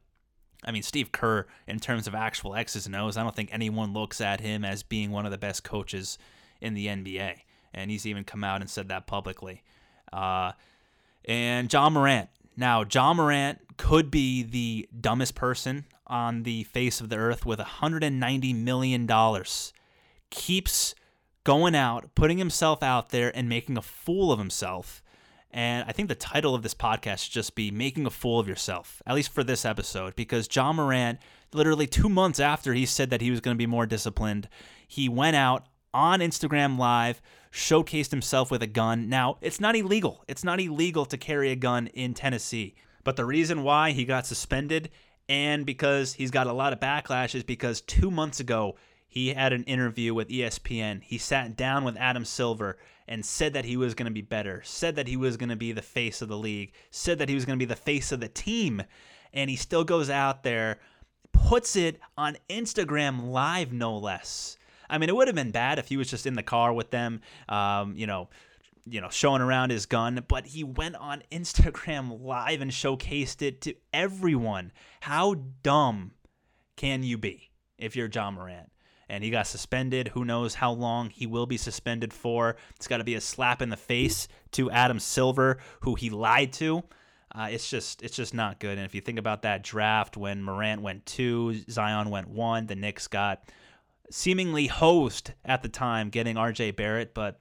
I 0.63 0.71
mean, 0.71 0.81
Steve 0.81 1.11
Kerr, 1.11 1.45
in 1.67 1.79
terms 1.79 2.07
of 2.07 2.15
actual 2.15 2.55
X's 2.55 2.85
and 2.85 2.95
O's, 2.95 3.17
I 3.17 3.23
don't 3.23 3.35
think 3.35 3.49
anyone 3.51 3.93
looks 3.93 4.21
at 4.21 4.39
him 4.39 4.63
as 4.63 4.81
being 4.81 5.11
one 5.11 5.25
of 5.25 5.31
the 5.31 5.37
best 5.37 5.63
coaches 5.63 6.17
in 6.61 6.73
the 6.73 6.87
NBA. 6.87 7.41
And 7.73 7.91
he's 7.91 8.05
even 8.05 8.23
come 8.23 8.43
out 8.43 8.61
and 8.61 8.69
said 8.69 8.89
that 8.89 9.07
publicly. 9.07 9.63
Uh, 10.11 10.53
and 11.25 11.71
Ja 11.71 11.89
Morant. 11.89 12.29
Now, 12.55 12.83
Ja 12.91 13.13
Morant 13.13 13.59
could 13.77 14.09
be 14.09 14.43
the 14.43 14.89
dumbest 14.99 15.35
person 15.35 15.85
on 16.07 16.43
the 16.43 16.63
face 16.63 17.01
of 17.01 17.09
the 17.09 17.17
earth 17.17 17.45
with 17.45 17.59
$190 17.59 18.55
million 18.55 19.07
keeps 20.29 20.95
going 21.43 21.75
out, 21.75 22.13
putting 22.15 22.37
himself 22.37 22.81
out 22.81 23.09
there, 23.09 23.35
and 23.35 23.47
making 23.47 23.77
a 23.77 23.81
fool 23.81 24.31
of 24.31 24.39
himself. 24.39 25.03
And 25.51 25.85
I 25.87 25.91
think 25.91 26.09
the 26.09 26.15
title 26.15 26.53
of 26.53 26.63
this 26.63 26.73
podcast 26.73 27.19
should 27.19 27.33
just 27.33 27.55
be 27.55 27.71
Making 27.71 28.05
a 28.05 28.09
Fool 28.09 28.39
of 28.39 28.47
Yourself, 28.47 29.01
at 29.05 29.15
least 29.15 29.31
for 29.31 29.43
this 29.43 29.63
episode, 29.63 30.15
because 30.15 30.53
Ja 30.53 30.73
Morant, 30.73 31.19
literally 31.53 31.87
two 31.87 32.09
months 32.09 32.39
after 32.39 32.73
he 32.73 32.85
said 32.85 33.09
that 33.11 33.21
he 33.21 33.31
was 33.31 33.39
going 33.39 33.55
to 33.55 33.57
be 33.57 33.65
more 33.65 33.85
disciplined, 33.85 34.49
he 34.87 35.07
went 35.07 35.35
out 35.35 35.67
on 35.93 36.19
Instagram 36.19 36.77
Live, 36.77 37.21
showcased 37.51 38.11
himself 38.11 38.51
with 38.51 38.61
a 38.61 38.67
gun. 38.67 39.09
Now, 39.09 39.37
it's 39.41 39.59
not 39.59 39.75
illegal. 39.75 40.23
It's 40.27 40.43
not 40.43 40.59
illegal 40.59 41.05
to 41.05 41.17
carry 41.17 41.51
a 41.51 41.55
gun 41.55 41.87
in 41.87 42.13
Tennessee. 42.13 42.75
But 43.03 43.15
the 43.15 43.25
reason 43.25 43.63
why 43.63 43.91
he 43.91 44.05
got 44.05 44.25
suspended 44.25 44.89
and 45.29 45.65
because 45.65 46.13
he's 46.13 46.31
got 46.31 46.47
a 46.47 46.53
lot 46.53 46.73
of 46.73 46.79
backlash 46.79 47.35
is 47.35 47.43
because 47.43 47.81
two 47.81 48.09
months 48.09 48.39
ago, 48.39 48.75
he 49.07 49.29
had 49.29 49.53
an 49.53 49.63
interview 49.63 50.13
with 50.13 50.29
ESPN. 50.29 51.01
He 51.03 51.17
sat 51.17 51.55
down 51.55 51.83
with 51.83 51.97
Adam 51.97 52.25
Silver 52.25 52.77
and 53.07 53.25
said 53.25 53.53
that 53.53 53.65
he 53.65 53.77
was 53.77 53.95
going 53.95 54.05
to 54.05 54.13
be 54.13 54.21
better, 54.21 54.61
said 54.63 54.95
that 54.95 55.07
he 55.07 55.17
was 55.17 55.37
going 55.37 55.49
to 55.49 55.55
be 55.55 55.71
the 55.71 55.81
face 55.81 56.21
of 56.21 56.27
the 56.27 56.37
league, 56.37 56.73
said 56.91 57.19
that 57.19 57.29
he 57.29 57.35
was 57.35 57.45
going 57.45 57.57
to 57.57 57.65
be 57.65 57.69
the 57.69 57.75
face 57.75 58.11
of 58.11 58.19
the 58.19 58.27
team. 58.27 58.83
And 59.33 59.49
he 59.49 59.55
still 59.55 59.83
goes 59.83 60.09
out 60.09 60.43
there, 60.43 60.79
puts 61.31 61.75
it 61.75 61.99
on 62.17 62.37
Instagram 62.49 63.29
Live, 63.29 63.71
no 63.71 63.97
less. 63.97 64.56
I 64.89 64.97
mean, 64.97 65.09
it 65.09 65.15
would 65.15 65.27
have 65.27 65.35
been 65.35 65.51
bad 65.51 65.79
if 65.79 65.87
he 65.87 65.97
was 65.97 66.09
just 66.09 66.25
in 66.25 66.35
the 66.35 66.43
car 66.43 66.73
with 66.73 66.91
them, 66.91 67.21
um, 67.49 67.95
you 67.95 68.07
know, 68.07 68.29
you 68.89 69.01
know, 69.01 69.09
showing 69.09 69.41
around 69.41 69.71
his 69.71 69.85
gun, 69.85 70.23
but 70.27 70.45
he 70.45 70.63
went 70.63 70.95
on 70.95 71.23
Instagram 71.31 72.21
live 72.21 72.61
and 72.61 72.71
showcased 72.71 73.41
it 73.41 73.61
to 73.61 73.75
everyone. 73.93 74.71
How 75.01 75.35
dumb 75.63 76.11
can 76.75 77.03
you 77.03 77.17
be 77.17 77.51
if 77.77 77.95
you're 77.95 78.09
Ja 78.09 78.31
Morant? 78.31 78.71
And 79.09 79.23
he 79.23 79.29
got 79.29 79.47
suspended. 79.47 80.09
Who 80.09 80.25
knows 80.25 80.55
how 80.55 80.71
long 80.71 81.09
he 81.09 81.27
will 81.27 81.45
be 81.45 81.55
suspended 81.55 82.11
for? 82.11 82.57
It's 82.75 82.89
got 82.89 82.97
to 82.97 83.05
be 83.05 83.15
a 83.15 83.21
slap 83.21 83.61
in 83.61 83.69
the 83.69 83.77
face 83.77 84.27
to 84.51 84.69
Adam 84.69 84.99
Silver, 84.99 85.59
who 85.81 85.95
he 85.95 86.09
lied 86.09 86.51
to. 86.53 86.83
Uh, 87.33 87.47
it's 87.51 87.69
just 87.69 88.01
it's 88.01 88.15
just 88.15 88.33
not 88.33 88.59
good. 88.59 88.77
And 88.77 88.85
if 88.85 88.95
you 88.95 89.01
think 89.01 89.19
about 89.19 89.43
that 89.43 89.63
draft 89.63 90.17
when 90.17 90.43
Morant 90.43 90.81
went 90.81 91.05
two, 91.05 91.61
Zion 91.69 92.09
went 92.09 92.27
one, 92.29 92.65
the 92.67 92.75
Knicks 92.75 93.07
got 93.07 93.43
seemingly 94.09 94.67
hosed 94.67 95.31
at 95.43 95.63
the 95.63 95.69
time, 95.69 96.09
getting 96.09 96.37
R.J. 96.37 96.71
Barrett, 96.71 97.13
but 97.13 97.39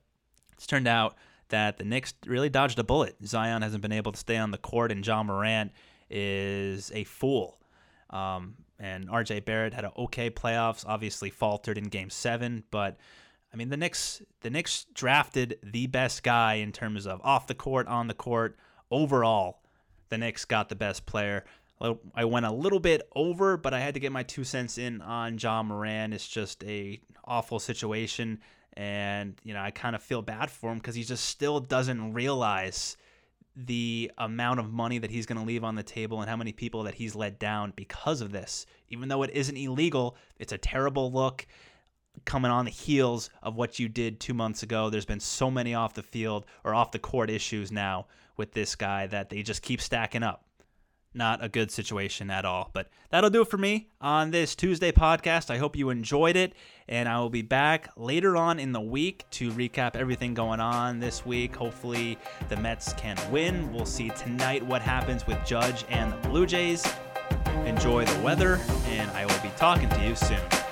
it's 0.55 0.67
turned 0.67 0.89
out 0.89 1.17
that 1.49 1.79
the 1.79 1.85
Knicks 1.85 2.15
really 2.27 2.49
dodged 2.49 2.79
a 2.79 2.85
bullet. 2.85 3.17
Zion 3.25 3.63
hasn't 3.63 3.83
been 3.83 3.93
able 3.93 4.13
to 4.13 4.19
stay 4.19 4.37
on 4.37 4.51
the 4.51 4.59
court, 4.59 4.91
and 4.91 5.07
Ja 5.07 5.23
Morant 5.23 5.73
is 6.11 6.91
a 6.95 7.05
fool. 7.05 7.59
Um, 8.11 8.55
and 8.79 9.09
RJ 9.09 9.45
Barrett 9.45 9.75
had 9.75 9.85
an 9.85 9.93
okay 9.97 10.31
playoffs, 10.31 10.85
obviously 10.87 11.31
faltered 11.31 11.79
in 11.79 11.85
game 11.85 12.11
seven, 12.11 12.65
but 12.71 12.97
I 13.53 13.57
mean 13.57 13.71
the 13.71 13.77
Knicks 13.77 14.23
the 14.43 14.51
Knicks 14.51 14.87
drafted 14.93 15.59
the 15.63 15.87
best 15.87 16.23
guy 16.23 16.55
in 16.55 16.73
terms 16.73 17.07
of 17.07 17.21
off 17.25 17.47
the 17.47 17.55
court, 17.55 17.87
on 17.89 18.07
the 18.07 18.15
court, 18.15 18.57
overall. 18.91 19.63
The 20.09 20.19
Knicks 20.19 20.45
got 20.45 20.69
the 20.69 20.77
best 20.77 21.07
player. 21.07 21.45
I 21.81 22.25
went 22.25 22.47
a 22.47 22.53
little 22.53 22.81
bit 22.81 23.03
over, 23.15 23.57
but 23.57 23.75
I 23.75 23.81
had 23.81 23.95
to 23.95 24.01
get 24.01 24.11
my 24.11 24.23
two 24.23 24.45
cents 24.45 24.79
in 24.79 25.03
on 25.03 25.37
John 25.37 25.67
Moran. 25.67 26.13
It's 26.13 26.27
just 26.27 26.65
a 26.65 27.01
awful 27.25 27.59
situation 27.59 28.41
and 28.77 29.41
you 29.43 29.55
know 29.55 29.61
I 29.61 29.71
kind 29.71 29.97
of 29.97 30.03
feel 30.03 30.23
bad 30.23 30.51
for 30.51 30.71
him 30.71 30.79
because 30.79 30.95
he 30.95 31.03
just 31.03 31.25
still 31.25 31.61
doesn't 31.61 32.13
realize 32.13 32.97
the 33.57 34.13
amount 34.19 34.61
of 34.61 34.71
money 34.71 34.99
that 34.99 35.11
he's 35.11 35.25
going 35.25 35.39
to 35.39 35.47
leave 35.47 35.65
on 35.65 35.75
the 35.77 35.83
table 35.83 36.21
and 36.21 36.29
how 36.29 36.37
many 36.37 36.53
people 36.53 36.83
that 36.83 36.95
he's 36.95 37.15
let 37.15 37.39
down 37.39 37.73
because 37.75 38.21
of 38.21 38.31
this. 38.31 38.67
Even 38.91 39.09
though 39.09 39.23
it 39.23 39.31
isn't 39.33 39.57
illegal, 39.57 40.15
it's 40.39 40.53
a 40.53 40.59
terrible 40.59 41.11
look 41.11 41.47
coming 42.27 42.51
on 42.51 42.67
the 42.67 42.71
heels 42.71 43.31
of 43.43 43.57
what 43.57 43.79
you 43.79 43.89
did 43.89 44.21
two 44.21 44.35
months 44.35 44.63
ago. 44.63 44.91
There's 44.91 45.07
been 45.07 45.21
so 45.21 45.51
many 45.51 45.73
off 45.73 45.95
the 45.95 46.03
field 46.03 46.45
or 46.65 46.75
off 46.75 46.93
the 46.93 46.99
court 46.99 47.31
issues 47.31 47.73
now 47.73 48.07
with 48.37 48.53
this 48.53 48.75
guy 48.75 49.07
that 49.07 49.31
they 49.31 49.43
just 49.43 49.63
keep 49.63 49.81
stacking 49.81 50.23
up 50.23 50.46
not 51.17 51.43
a 51.43 51.49
good 51.49 51.71
situation 51.71 52.31
at 52.31 52.45
all. 52.45 52.71
But 52.73 52.89
that'll 53.11 53.31
do 53.31 53.43
it 53.43 53.49
for 53.49 53.57
me 53.57 53.89
on 54.01 54.31
this 54.31 54.55
Tuesday 54.55 54.93
podcast. 54.93 55.51
I 55.51 55.59
hope 55.59 55.77
you 55.77 55.91
enjoyed 55.91 56.37
it, 56.37 56.55
and 56.89 57.09
I 57.09 57.19
will 57.19 57.31
be 57.31 57.43
back 57.43 57.89
later 57.97 58.37
on 58.37 58.59
in 58.59 58.73
the 58.73 58.81
week 58.81 59.25
to 59.33 59.51
recap 59.53 59.97
everything 59.97 60.35
going 60.35 60.61
on 60.61 61.01
this 61.01 61.25
week. 61.25 61.57
Hopefully, 61.57 62.19
the 62.49 62.57
Mets 62.57 62.93
can 62.95 63.17
win. 63.31 63.73
We'll 63.73 63.87
see 63.87 64.11
tonight 64.11 64.65
what 64.65 64.83
happens 64.83 65.27
with 65.27 65.45
Judge 65.45 65.85
and 65.89 66.13
the 66.13 66.29
Blue 66.29 66.47
Jays. 66.47 66.87
Enjoy 67.65 68.05
the 68.05 68.21
weather, 68.23 68.61
and 68.87 69.11
I 69.11 69.27
will 69.27 69.41
be 69.43 69.51
talking 69.57 69.89
to 69.89 70.07
you 70.07 70.15
soon. 70.15 70.66